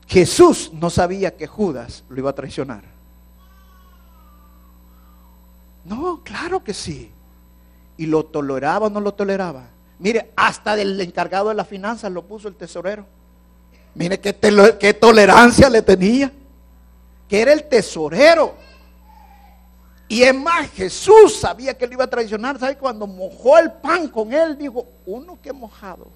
Jesús 0.07 0.71
no 0.73 0.91
sabía 0.91 1.37
que 1.37 1.47
Judas 1.47 2.05
lo 2.09 2.19
iba 2.19 2.31
a 2.31 2.35
traicionar. 2.35 2.85
No, 5.85 6.23
claro 6.23 6.63
que 6.63 6.75
sí. 6.75 7.11
¿Y 7.97 8.07
lo 8.07 8.25
toleraba 8.25 8.87
o 8.87 8.91
no 8.91 9.01
lo 9.01 9.13
toleraba? 9.15 9.65
Mire, 9.99 10.33
hasta 10.37 10.77
del 10.77 11.01
encargado 11.01 11.49
de 11.49 11.55
las 11.55 11.69
finanzas 11.69 12.11
lo 12.11 12.23
puso 12.25 12.49
el 12.49 12.57
tesorero. 12.57 13.07
Mire 13.95 14.19
qué, 14.21 14.35
qué 14.79 14.95
tolerancia 14.95 15.69
le 15.69 15.83
tenía. 15.83 16.33
Que 17.29 17.41
era 17.41 17.53
el 17.53 17.65
tesorero. 17.65 18.55
Y 20.09 20.23
es 20.23 20.35
más, 20.35 20.71
Jesús 20.71 21.37
sabía 21.37 21.77
que 21.77 21.87
lo 21.87 21.95
iba 21.95 22.05
a 22.05 22.11
traicionar. 22.11 22.59
¿Sabe? 22.59 22.77
Cuando 22.77 23.07
mojó 23.07 23.59
el 23.59 23.73
pan 23.73 24.09
con 24.09 24.33
él, 24.33 24.59
dijo, 24.59 24.87
uno 25.07 25.39
que 25.41 25.53
mojado 25.53 26.07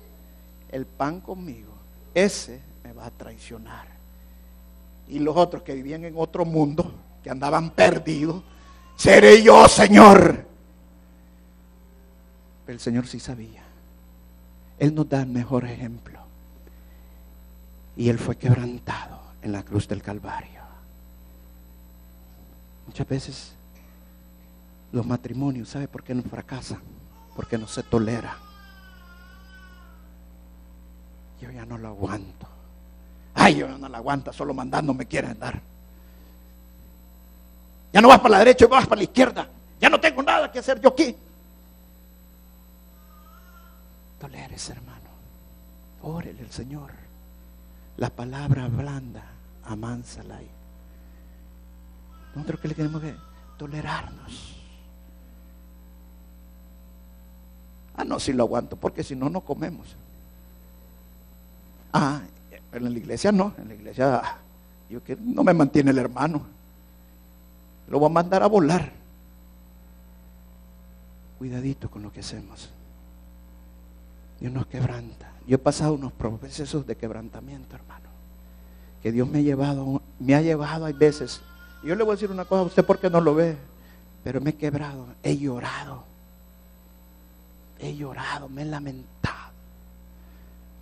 el 0.70 0.86
pan 0.86 1.20
conmigo, 1.20 1.72
ese 2.14 2.60
me 2.84 2.92
va 2.92 3.06
a 3.06 3.10
traicionar. 3.10 3.86
Y 5.08 5.18
los 5.18 5.36
otros 5.36 5.62
que 5.62 5.74
vivían 5.74 6.04
en 6.04 6.14
otro 6.16 6.44
mundo, 6.44 6.92
que 7.22 7.30
andaban 7.30 7.70
perdidos, 7.70 8.42
seré 8.96 9.42
yo, 9.42 9.66
Señor. 9.68 10.46
Pero 12.66 12.76
el 12.76 12.80
Señor 12.80 13.06
sí 13.06 13.18
sabía. 13.18 13.62
Él 14.78 14.94
nos 14.94 15.08
da 15.08 15.22
el 15.22 15.28
mejor 15.28 15.64
ejemplo. 15.64 16.20
Y 17.96 18.08
Él 18.10 18.18
fue 18.18 18.36
quebrantado 18.36 19.18
en 19.42 19.52
la 19.52 19.62
cruz 19.62 19.88
del 19.88 20.02
Calvario. 20.02 20.60
Muchas 22.86 23.08
veces 23.08 23.52
los 24.92 25.04
matrimonios, 25.04 25.68
¿sabe 25.68 25.88
por 25.88 26.02
qué 26.02 26.14
no 26.14 26.22
fracasan? 26.22 26.80
Porque 27.34 27.58
no 27.58 27.66
se 27.66 27.82
tolera. 27.82 28.36
Yo 31.40 31.50
ya 31.50 31.64
no 31.64 31.78
lo 31.78 31.88
aguanto. 31.88 32.46
Ay, 33.34 33.56
yo 33.56 33.68
ya 33.68 33.78
no 33.78 33.88
lo 33.88 33.96
aguanto, 33.96 34.32
solo 34.32 34.52
mandando 34.54 34.92
me 34.94 35.06
quiere 35.06 35.28
andar. 35.28 35.60
Ya 37.92 38.00
no 38.00 38.08
vas 38.08 38.18
para 38.18 38.30
la 38.30 38.38
derecha 38.40 38.64
y 38.64 38.68
vas 38.68 38.86
para 38.86 38.98
la 38.98 39.04
izquierda. 39.04 39.48
Ya 39.80 39.88
no 39.88 40.00
tengo 40.00 40.22
nada 40.22 40.50
que 40.50 40.58
hacer 40.58 40.80
yo 40.80 40.90
aquí. 40.90 41.16
Toleres, 44.20 44.68
hermano. 44.70 45.08
Órele 46.02 46.42
el 46.42 46.50
Señor. 46.50 46.90
La 47.96 48.10
palabra 48.10 48.68
blanda, 48.68 49.24
amánsala. 49.64 50.40
Nosotros 52.34 52.60
que 52.60 52.68
le 52.68 52.74
tenemos 52.74 53.00
que 53.00 53.14
tolerarnos. 53.56 54.54
Ah, 57.96 58.04
no, 58.04 58.20
si 58.20 58.32
lo 58.32 58.44
aguanto, 58.44 58.76
porque 58.76 59.02
si 59.02 59.16
no, 59.16 59.28
no 59.28 59.40
comemos. 59.40 59.96
Ah, 62.00 62.20
en 62.72 62.84
la 62.84 62.90
iglesia 62.90 63.32
no, 63.32 63.52
en 63.58 63.68
la 63.68 63.74
iglesia 63.74 64.22
yo 64.88 65.02
que 65.02 65.16
no 65.16 65.42
me 65.42 65.52
mantiene 65.52 65.90
el 65.90 65.98
hermano. 65.98 66.42
Lo 67.88 68.00
va 68.00 68.06
a 68.06 68.10
mandar 68.10 68.42
a 68.42 68.46
volar. 68.46 68.92
Cuidadito 71.38 71.90
con 71.90 72.02
lo 72.02 72.12
que 72.12 72.20
hacemos. 72.20 72.68
Dios 74.38 74.52
nos 74.52 74.66
quebranta. 74.66 75.32
Yo 75.46 75.56
he 75.56 75.58
pasado 75.58 75.94
unos 75.94 76.12
procesos 76.12 76.86
de 76.86 76.96
quebrantamiento, 76.96 77.74
hermano. 77.74 78.08
Que 79.02 79.10
Dios 79.10 79.28
me 79.28 79.38
ha 79.38 79.42
llevado, 79.42 80.00
me 80.20 80.34
ha 80.36 80.40
llevado, 80.40 80.84
hay 80.84 80.92
veces. 80.92 81.40
yo 81.82 81.96
le 81.96 82.04
voy 82.04 82.12
a 82.12 82.14
decir 82.14 82.30
una 82.30 82.44
cosa 82.44 82.62
a 82.62 82.66
usted 82.66 82.84
porque 82.84 83.10
no 83.10 83.20
lo 83.20 83.34
ve. 83.34 83.56
Pero 84.22 84.40
me 84.40 84.50
he 84.50 84.54
quebrado, 84.54 85.06
he 85.22 85.36
llorado. 85.36 86.04
He 87.80 87.96
llorado, 87.96 88.48
me 88.48 88.62
he 88.62 88.66
lamentado. 88.66 89.47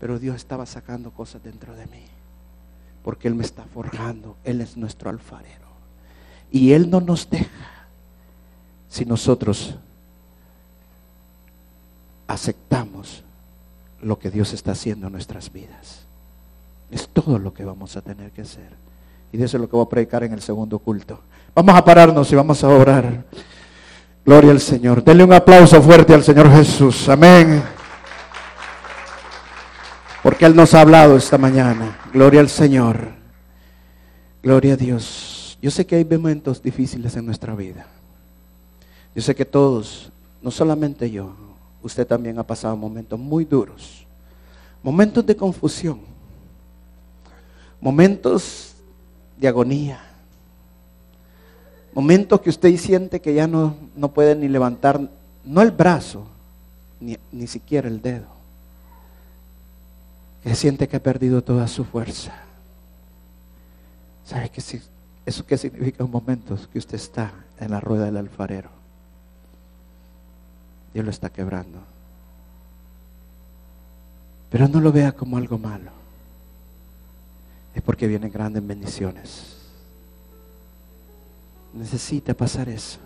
Pero 0.06 0.20
Dios 0.20 0.36
estaba 0.36 0.66
sacando 0.66 1.10
cosas 1.10 1.42
dentro 1.42 1.74
de 1.74 1.84
mí. 1.86 2.04
Porque 3.02 3.26
Él 3.26 3.34
me 3.34 3.42
está 3.42 3.64
forjando. 3.64 4.36
Él 4.44 4.60
es 4.60 4.76
nuestro 4.76 5.10
alfarero. 5.10 5.66
Y 6.48 6.74
Él 6.74 6.88
no 6.88 7.00
nos 7.00 7.28
deja 7.28 7.88
si 8.88 9.04
nosotros 9.04 9.74
aceptamos 12.28 13.24
lo 14.00 14.16
que 14.20 14.30
Dios 14.30 14.52
está 14.52 14.70
haciendo 14.70 15.08
en 15.08 15.12
nuestras 15.14 15.52
vidas. 15.52 16.02
Es 16.92 17.08
todo 17.08 17.40
lo 17.40 17.52
que 17.52 17.64
vamos 17.64 17.96
a 17.96 18.00
tener 18.00 18.30
que 18.30 18.42
hacer. 18.42 18.70
Y 19.32 19.38
de 19.38 19.46
eso 19.46 19.56
es 19.56 19.60
lo 19.60 19.68
que 19.68 19.74
voy 19.74 19.86
a 19.86 19.88
predicar 19.88 20.22
en 20.22 20.34
el 20.34 20.40
segundo 20.40 20.78
culto. 20.78 21.18
Vamos 21.52 21.74
a 21.74 21.84
pararnos 21.84 22.30
y 22.30 22.36
vamos 22.36 22.62
a 22.62 22.68
orar. 22.68 23.24
Gloria 24.24 24.52
al 24.52 24.60
Señor. 24.60 25.02
Denle 25.02 25.24
un 25.24 25.32
aplauso 25.32 25.82
fuerte 25.82 26.14
al 26.14 26.22
Señor 26.22 26.48
Jesús. 26.52 27.08
Amén. 27.08 27.75
Porque 30.26 30.44
Él 30.44 30.56
nos 30.56 30.74
ha 30.74 30.80
hablado 30.80 31.16
esta 31.16 31.38
mañana. 31.38 31.96
Gloria 32.12 32.40
al 32.40 32.48
Señor. 32.48 33.10
Gloria 34.42 34.72
a 34.72 34.76
Dios. 34.76 35.56
Yo 35.62 35.70
sé 35.70 35.86
que 35.86 35.94
hay 35.94 36.04
momentos 36.04 36.60
difíciles 36.60 37.14
en 37.14 37.24
nuestra 37.24 37.54
vida. 37.54 37.86
Yo 39.14 39.22
sé 39.22 39.36
que 39.36 39.44
todos, 39.44 40.10
no 40.42 40.50
solamente 40.50 41.08
yo, 41.12 41.32
usted 41.80 42.04
también 42.04 42.40
ha 42.40 42.42
pasado 42.42 42.76
momentos 42.76 43.16
muy 43.20 43.44
duros. 43.44 44.04
Momentos 44.82 45.24
de 45.24 45.36
confusión. 45.36 46.00
Momentos 47.80 48.74
de 49.36 49.46
agonía. 49.46 50.00
Momentos 51.94 52.40
que 52.40 52.50
usted 52.50 52.76
siente 52.78 53.20
que 53.20 53.32
ya 53.32 53.46
no, 53.46 53.76
no 53.94 54.08
puede 54.08 54.34
ni 54.34 54.48
levantar, 54.48 55.08
no 55.44 55.62
el 55.62 55.70
brazo, 55.70 56.26
ni, 56.98 57.16
ni 57.30 57.46
siquiera 57.46 57.86
el 57.86 58.02
dedo. 58.02 58.35
Que 60.46 60.54
siente 60.54 60.86
que 60.86 60.94
ha 60.94 61.02
perdido 61.02 61.42
toda 61.42 61.66
su 61.66 61.84
fuerza. 61.84 62.32
¿Sabe 64.24 64.48
si 64.58 64.80
¿Eso 65.26 65.44
qué 65.44 65.58
significa 65.58 66.04
un 66.04 66.12
momento 66.12 66.56
que 66.72 66.78
usted 66.78 66.94
está 66.94 67.32
en 67.58 67.72
la 67.72 67.80
rueda 67.80 68.04
del 68.04 68.16
alfarero? 68.16 68.70
Dios 70.94 71.04
lo 71.04 71.10
está 71.10 71.30
quebrando. 71.30 71.80
Pero 74.48 74.68
no 74.68 74.80
lo 74.80 74.92
vea 74.92 75.10
como 75.10 75.36
algo 75.36 75.58
malo. 75.58 75.90
Es 77.74 77.82
porque 77.82 78.06
vienen 78.06 78.30
grandes 78.30 78.64
bendiciones. 78.64 79.56
Necesita 81.74 82.34
pasar 82.34 82.68
eso. 82.68 83.00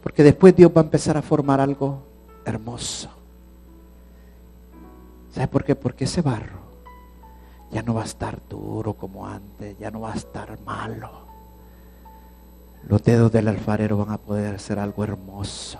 Porque 0.00 0.22
después 0.22 0.54
Dios 0.54 0.70
va 0.70 0.82
a 0.82 0.84
empezar 0.84 1.16
a 1.16 1.22
formar 1.22 1.60
algo 1.60 2.04
hermoso. 2.44 3.17
¿Sabe 5.32 5.48
por 5.48 5.64
qué? 5.64 5.74
Porque 5.74 6.04
ese 6.04 6.22
barro 6.22 6.58
ya 7.70 7.82
no 7.82 7.94
va 7.94 8.02
a 8.02 8.06
estar 8.06 8.40
duro 8.48 8.94
como 8.94 9.26
antes, 9.26 9.78
ya 9.78 9.90
no 9.90 10.00
va 10.00 10.12
a 10.12 10.16
estar 10.16 10.58
malo. 10.60 11.10
Los 12.88 13.02
dedos 13.02 13.30
del 13.30 13.48
alfarero 13.48 13.98
van 13.98 14.10
a 14.10 14.18
poder 14.18 14.54
hacer 14.54 14.78
algo 14.78 15.04
hermoso. 15.04 15.78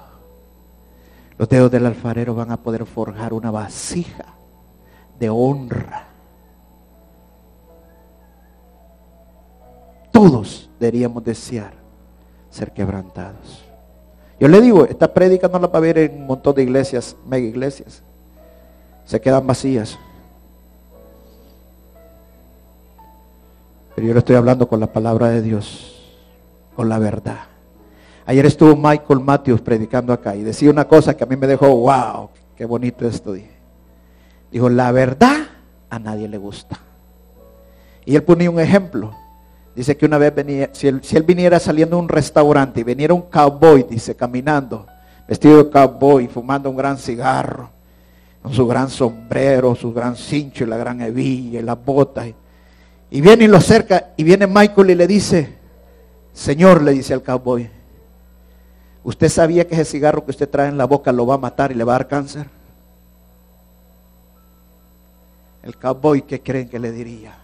Los 1.39 1.49
dedos 1.49 1.71
del 1.71 1.87
alfarero 1.87 2.35
van 2.35 2.51
a 2.51 2.57
poder 2.57 2.85
forjar 2.85 3.33
una 3.33 3.51
vasija 3.51 4.27
de 5.19 5.31
honra. 5.31 6.05
Todos 10.13 10.69
deberíamos 10.79 11.25
desear 11.25 11.73
ser 12.51 12.73
quebrantados. 12.73 13.65
Yo 14.41 14.49
le 14.49 14.61
digo, 14.61 14.85
esta 14.85 15.13
prédica 15.13 15.49
no 15.49 15.59
la 15.59 15.69
va 15.69 15.79
a 15.79 15.83
ver 15.83 15.99
en 15.99 16.21
un 16.21 16.27
montón 16.27 16.55
de 16.55 16.63
iglesias, 16.63 17.17
mega 17.27 17.47
iglesias. 17.47 18.03
Se 19.09 19.23
quedan 19.23 19.47
vacías. 19.47 19.99
Pero 23.95 24.07
yo 24.07 24.13
le 24.13 24.19
estoy 24.19 24.37
hablando 24.37 24.69
con 24.69 24.81
la 24.81 24.87
palabra 24.87 25.31
de 25.31 25.41
Dios, 25.41 26.15
con 26.77 26.91
la 26.91 26.99
verdad. 26.99 27.39
Ayer 28.27 28.45
estuvo 28.45 28.77
Michael 28.77 29.21
Matthews 29.21 29.63
predicando 29.63 30.13
acá 30.13 30.37
y 30.37 30.43
decía 30.43 30.71
una 30.71 30.87
cosa 30.87 31.17
que 31.17 31.25
a 31.25 31.27
mí 31.27 31.37
me 31.37 31.47
dejó, 31.47 31.75
wow, 31.75 32.29
qué 32.55 32.67
bonito 32.67 33.09
esto. 33.09 33.35
Dijo, 34.53 34.69
la 34.69 34.93
verdad 34.93 35.39
a 35.89 35.99
nadie 35.99 36.29
le 36.29 36.37
gusta. 36.37 36.79
Y 38.05 38.15
él 38.15 38.23
ponía 38.23 38.51
un 38.51 38.61
ejemplo. 38.61 39.15
Dice 39.75 39.97
que 39.97 40.05
una 40.05 40.19
vez 40.19 40.35
venía, 40.35 40.69
si 40.75 40.87
él, 40.87 41.01
si 41.03 41.17
él 41.17 41.23
viniera 41.23 41.59
saliendo 41.59 41.97
de 41.97 42.03
un 42.03 42.11
restaurante 42.11 42.81
y 42.81 42.85
viniera 42.85 43.15
un 43.15 43.23
cowboy, 43.23 43.85
dice, 43.85 44.15
caminando, 44.15 44.87
vestido 45.27 45.65
de 45.65 45.71
cowboy, 45.71 46.29
fumando 46.29 46.69
un 46.69 46.77
gran 46.77 46.99
cigarro, 46.99 47.78
con 48.49 48.57
su 48.57 48.67
gran 48.67 48.89
sombrero, 48.89 49.75
su 49.75 49.93
gran 49.93 50.17
cincho 50.17 50.65
y 50.65 50.67
la 50.67 50.79
gran 50.79 51.03
hebilla 51.03 51.61
y 51.61 51.63
las 51.63 51.85
botas. 51.85 52.29
Y 53.11 53.21
viene 53.21 53.45
y 53.45 53.47
lo 53.47 53.59
acerca 53.59 54.15
y 54.17 54.25
viene 54.25 54.47
Michael 54.47 54.89
y 54.89 54.95
le 54.95 55.07
dice, 55.07 55.55
Señor, 56.33 56.81
le 56.81 56.93
dice 56.93 57.13
al 57.13 57.23
cowboy, 57.23 57.69
¿usted 59.05 59.29
sabía 59.29 59.69
que 59.69 59.75
ese 59.75 59.85
cigarro 59.85 60.25
que 60.25 60.31
usted 60.31 60.49
trae 60.49 60.69
en 60.69 60.79
la 60.79 60.87
boca 60.87 61.13
lo 61.13 61.27
va 61.27 61.35
a 61.35 61.39
matar 61.39 61.73
y 61.73 61.75
le 61.75 61.85
va 61.85 61.93
a 61.93 61.99
dar 61.99 62.09
cáncer? 62.09 62.47
El 65.63 65.77
cowboy, 65.77 66.23
¿qué 66.23 66.41
creen 66.41 66.71
que 66.71 66.79
le 66.79 66.91
diría? 66.91 67.37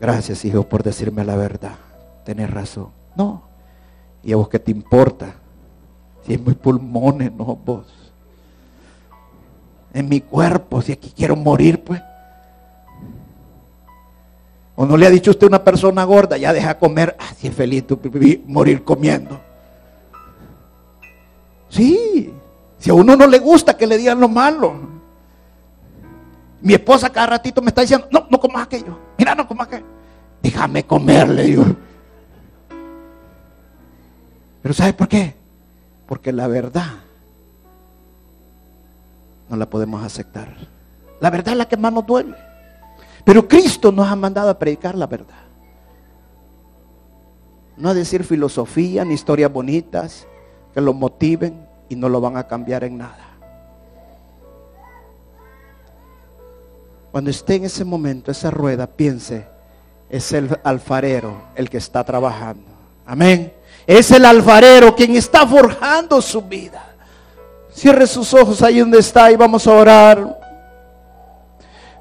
Gracias, 0.00 0.46
hijo, 0.46 0.62
por 0.62 0.82
decirme 0.82 1.26
la 1.26 1.36
verdad. 1.36 1.74
Tenés 2.24 2.50
razón. 2.50 2.88
No. 3.16 3.42
¿Y 4.24 4.32
a 4.32 4.36
vos 4.36 4.48
qué 4.48 4.58
te 4.58 4.70
importa? 4.70 5.34
Si 6.24 6.32
es 6.32 6.40
mi 6.40 6.54
pulmones, 6.54 7.30
no 7.32 7.44
vos. 7.54 8.05
En 9.96 10.10
mi 10.10 10.20
cuerpo, 10.20 10.82
si 10.82 10.92
aquí 10.92 11.10
quiero 11.16 11.36
morir, 11.36 11.82
pues. 11.82 12.02
¿O 14.74 14.84
no 14.84 14.94
le 14.94 15.06
ha 15.06 15.10
dicho 15.10 15.30
usted 15.30 15.44
a 15.44 15.48
una 15.48 15.64
persona 15.64 16.04
gorda, 16.04 16.36
ya 16.36 16.52
deja 16.52 16.78
comer? 16.78 17.16
Ah, 17.18 17.32
si 17.34 17.46
es 17.46 17.54
feliz 17.54 17.86
tú 17.86 17.98
morir 18.46 18.84
comiendo. 18.84 19.40
Sí. 21.70 22.30
Si 22.78 22.90
a 22.90 22.92
uno 22.92 23.16
no 23.16 23.26
le 23.26 23.38
gusta 23.38 23.74
que 23.78 23.86
le 23.86 23.96
digan 23.96 24.20
lo 24.20 24.28
malo. 24.28 24.78
Mi 26.60 26.74
esposa 26.74 27.08
cada 27.08 27.28
ratito 27.28 27.62
me 27.62 27.68
está 27.68 27.80
diciendo, 27.80 28.06
no, 28.10 28.26
no 28.28 28.38
comas 28.38 28.64
aquello. 28.64 28.98
Mira, 29.16 29.34
no 29.34 29.48
comas 29.48 29.68
aquello. 29.68 29.86
Déjame 30.42 30.84
comerle, 30.84 31.42
digo. 31.44 31.64
Pero 34.60 34.74
¿sabe 34.74 34.92
por 34.92 35.08
qué? 35.08 35.34
Porque 36.06 36.34
la 36.34 36.48
verdad 36.48 37.05
no 39.48 39.56
la 39.56 39.68
podemos 39.68 40.02
aceptar. 40.04 40.54
La 41.20 41.30
verdad 41.30 41.52
es 41.52 41.58
la 41.58 41.68
que 41.68 41.76
más 41.76 41.92
nos 41.92 42.06
duele. 42.06 42.34
Pero 43.24 43.48
Cristo 43.48 43.90
nos 43.90 44.06
ha 44.06 44.16
mandado 44.16 44.50
a 44.50 44.58
predicar 44.58 44.94
la 44.94 45.06
verdad. 45.06 45.34
No 47.76 47.90
a 47.90 47.94
decir 47.94 48.24
filosofía 48.24 49.04
ni 49.04 49.14
historias 49.14 49.52
bonitas 49.52 50.26
que 50.72 50.80
lo 50.80 50.94
motiven 50.94 51.66
y 51.88 51.96
no 51.96 52.08
lo 52.08 52.20
van 52.20 52.36
a 52.36 52.46
cambiar 52.46 52.84
en 52.84 52.98
nada. 52.98 53.26
Cuando 57.10 57.30
esté 57.30 57.56
en 57.56 57.64
ese 57.64 57.84
momento, 57.84 58.30
esa 58.30 58.50
rueda, 58.50 58.86
piense, 58.86 59.46
es 60.08 60.32
el 60.32 60.58
alfarero 60.64 61.44
el 61.54 61.70
que 61.70 61.78
está 61.78 62.04
trabajando. 62.04 62.66
Amén. 63.06 63.52
Es 63.86 64.10
el 64.10 64.24
alfarero 64.24 64.94
quien 64.94 65.16
está 65.16 65.46
forjando 65.46 66.20
su 66.20 66.42
vida. 66.42 66.85
Cierre 67.76 68.06
sus 68.06 68.32
ojos 68.32 68.62
ahí 68.62 68.80
donde 68.80 68.98
está 68.98 69.30
y 69.30 69.36
vamos 69.36 69.66
a 69.66 69.72
orar. 69.72 70.40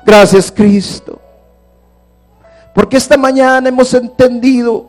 Gracias 0.06 0.52
Cristo. 0.52 1.20
Porque 2.74 2.98
esta 2.98 3.18
mañana 3.18 3.70
hemos 3.70 3.94
entendido 3.94 4.88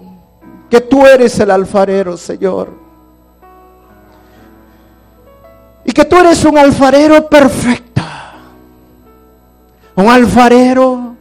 que 0.71 0.81
tú 0.81 1.05
eres 1.05 1.39
el 1.41 1.51
alfarero, 1.51 2.17
Señor. 2.17 2.71
Y 5.85 5.93
que 5.93 6.05
tú 6.05 6.17
eres 6.17 6.45
un 6.45 6.57
alfarero 6.57 7.29
perfecto 7.29 7.87
un 9.97 10.09
alfarero 10.09 11.17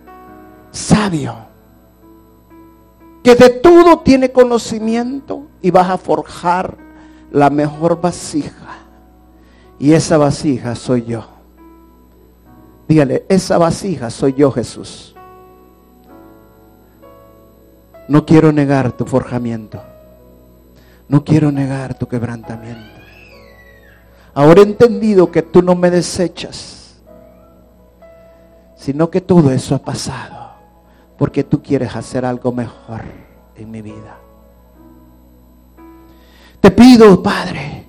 sabio, 0.72 1.34
que 3.24 3.36
de 3.36 3.50
todo 3.50 4.00
tiene 4.00 4.32
conocimiento 4.32 5.44
y 5.62 5.72
vas 5.72 5.90
a 5.90 5.98
forjar 5.98 6.76
la 7.32 7.50
mejor 7.50 8.00
vasija. 8.00 8.65
Y 9.80 9.94
esa 9.94 10.18
vasija 10.18 10.76
soy 10.76 11.06
yo. 11.06 11.26
Dígale, 12.88 13.26
esa 13.30 13.58
vasija 13.58 14.10
soy 14.10 14.34
yo 14.34 14.52
Jesús. 14.52 15.16
No 18.08 18.26
quiero 18.26 18.52
negar 18.52 18.92
tu 18.92 19.06
forjamiento. 19.06 19.82
No 21.08 21.24
quiero 21.24 21.52
negar 21.52 21.98
tu 21.98 22.08
quebrantamiento. 22.08 23.00
Ahora 24.34 24.62
he 24.62 24.64
entendido 24.64 25.32
que 25.32 25.42
tú 25.42 25.62
no 25.62 25.76
me 25.76 25.90
desechas 25.90 26.76
sino 28.86 29.10
que 29.10 29.20
todo 29.20 29.52
eso 29.52 29.74
ha 29.74 29.80
pasado 29.80 30.52
porque 31.18 31.44
tú 31.44 31.64
quieres 31.64 31.96
hacer 31.96 32.24
algo 32.24 32.52
mejor 32.52 33.02
en 33.56 33.72
mi 33.72 33.82
vida. 33.82 34.18
Te 36.62 36.70
pido, 36.70 37.24
Padre, 37.24 37.85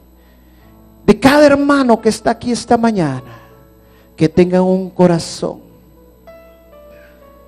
de 1.07 1.20
cada 1.20 1.46
hermano 1.46 2.00
que 2.00 2.09
está 2.09 2.32
aquí 2.32 2.50
esta 2.50 2.76
mañana, 2.76 3.22
que 4.16 4.28
tengan 4.28 4.62
un 4.62 4.90
corazón, 4.90 5.61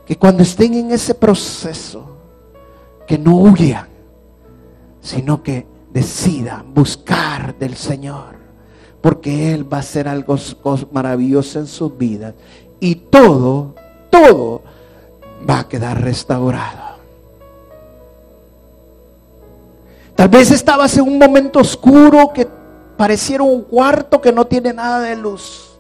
que 0.06 0.16
cuando 0.16 0.44
estén 0.44 0.74
en 0.74 0.92
ese 0.92 1.12
proceso, 1.12 2.04
que 3.04 3.18
no 3.18 3.36
huyan, 3.36 3.88
sino 5.00 5.42
que 5.42 5.66
decidan 5.92 6.72
buscar 6.72 7.58
del 7.58 7.74
Señor, 7.74 8.36
porque 9.00 9.52
Él 9.52 9.70
va 9.70 9.78
a 9.78 9.80
hacer 9.80 10.06
algo 10.06 10.36
maravilloso 10.92 11.58
en 11.58 11.66
sus 11.66 11.98
vidas 11.98 12.34
y 12.78 12.94
todo, 12.94 13.74
todo 14.08 14.62
va 15.48 15.60
a 15.60 15.68
quedar 15.68 16.00
restaurado. 16.00 16.88
Tal 20.14 20.28
vez 20.28 20.50
estabas 20.50 20.96
en 20.96 21.04
un 21.04 21.18
momento 21.18 21.60
oscuro 21.60 22.32
que 22.32 22.57
pareciera 22.98 23.44
un 23.44 23.62
cuarto 23.62 24.20
que 24.20 24.32
no 24.32 24.44
tiene 24.44 24.74
nada 24.74 25.00
de 25.00 25.14
luz. 25.14 25.78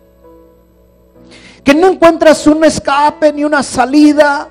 Que 1.64 1.74
no 1.74 1.88
encuentras 1.88 2.46
un 2.46 2.64
escape 2.64 3.32
ni 3.32 3.44
una 3.44 3.62
salida 3.62 4.48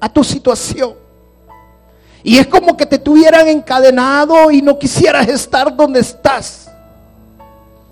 a 0.00 0.08
tu 0.12 0.24
situación. 0.24 0.94
Y 2.24 2.38
es 2.38 2.48
como 2.48 2.76
que 2.76 2.86
te 2.86 2.98
tuvieran 2.98 3.46
encadenado 3.46 4.50
y 4.50 4.60
no 4.60 4.76
quisieras 4.76 5.28
estar 5.28 5.74
donde 5.74 6.00
estás. 6.00 6.68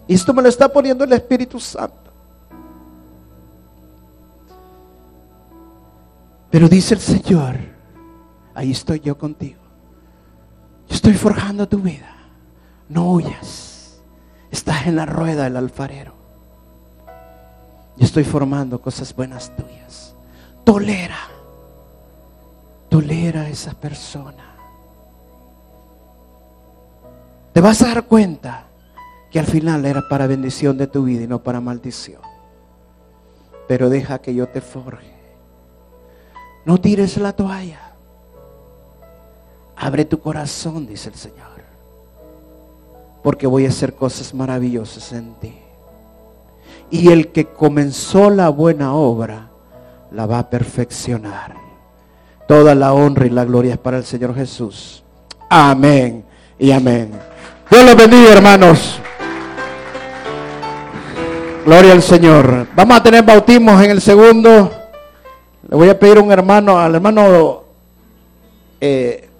Y 0.09 0.14
esto 0.14 0.35
me 0.35 0.43
lo 0.43 0.49
está 0.49 0.68
poniendo 0.68 1.05
el 1.05 1.12
Espíritu 1.12 1.61
Santo. 1.61 2.11
Pero 6.51 6.68
dice 6.68 6.95
el 6.95 7.01
Señor, 7.01 7.57
ahí 8.55 8.72
estoy 8.72 8.99
yo 8.99 9.16
contigo. 9.16 9.61
Yo 10.89 10.97
estoy 10.97 11.14
forjando 11.14 11.68
tu 11.68 11.78
vida. 11.78 12.12
No 12.93 13.12
huyas. 13.12 14.03
Estás 14.51 14.86
en 14.86 14.97
la 14.97 15.07
rueda 15.07 15.45
del 15.45 15.57
alfarero. 15.57 16.12
Yo 17.97 18.05
estoy 18.05 18.22
formando 18.22 18.82
cosas 18.82 19.16
buenas 19.16 19.51
tuyas. 19.57 20.14
Tolera. 20.62 21.16
Tolera 22.90 23.43
a 23.43 23.49
esa 23.49 23.72
persona. 23.72 24.45
Te 27.55 27.62
vas 27.62 27.80
a 27.80 27.88
dar 27.88 28.05
cuenta 28.05 28.64
que 29.30 29.38
al 29.38 29.47
final 29.47 29.86
era 29.86 30.07
para 30.11 30.26
bendición 30.26 30.76
de 30.76 30.86
tu 30.86 31.05
vida 31.05 31.22
y 31.22 31.26
no 31.26 31.43
para 31.43 31.62
maldición. 31.62 32.20
Pero 33.68 33.88
deja 33.88 34.18
que 34.18 34.34
yo 34.34 34.49
te 34.49 34.61
forje. 34.61 35.14
No 36.66 36.78
tires 36.78 37.16
la 37.16 37.32
toalla. 37.32 37.95
Abre 39.76 40.05
tu 40.05 40.20
corazón, 40.20 40.86
dice 40.86 41.09
el 41.09 41.14
Señor. 41.14 41.52
Porque 43.23 43.47
voy 43.47 43.66
a 43.66 43.68
hacer 43.68 43.95
cosas 43.95 44.35
maravillosas 44.35 45.12
en 45.12 45.35
ti. 45.35 45.55
Y 46.91 47.11
el 47.11 47.29
que 47.29 47.47
comenzó 47.47 48.31
la 48.31 48.49
buena 48.49 48.95
obra, 48.95 49.49
la 50.11 50.27
va 50.27 50.41
a 50.41 50.51
perfeccionar. 50.51 51.57
Toda 52.47 52.75
la 52.75 52.93
honra 52.93 53.27
y 53.27 53.31
la 53.31 53.45
gloria 53.45 53.75
es 53.75 53.79
para 53.79 53.99
el 53.99 54.05
Señor 54.05 54.35
Jesús. 54.35 55.03
Amén 55.49 56.25
y 56.59 56.70
amén. 56.70 57.11
Dios 57.70 57.85
los 57.85 57.97
bendiga, 57.97 58.33
hermanos. 58.33 59.01
Gloria 61.64 61.93
al 61.93 62.03
Señor. 62.03 62.66
Vamos 62.75 62.97
a 62.97 63.03
tener 63.03 63.23
bautismos 63.23 63.83
en 63.83 63.91
el 63.93 64.01
segundo. 64.01 64.70
Le 65.68 65.77
voy 65.77 65.89
a 65.89 65.99
pedir 65.99 66.18
a 66.18 66.20
un 66.20 66.33
hermano, 66.33 66.79
al 66.79 66.95
hermano 66.97 67.62
eh, 68.81 69.31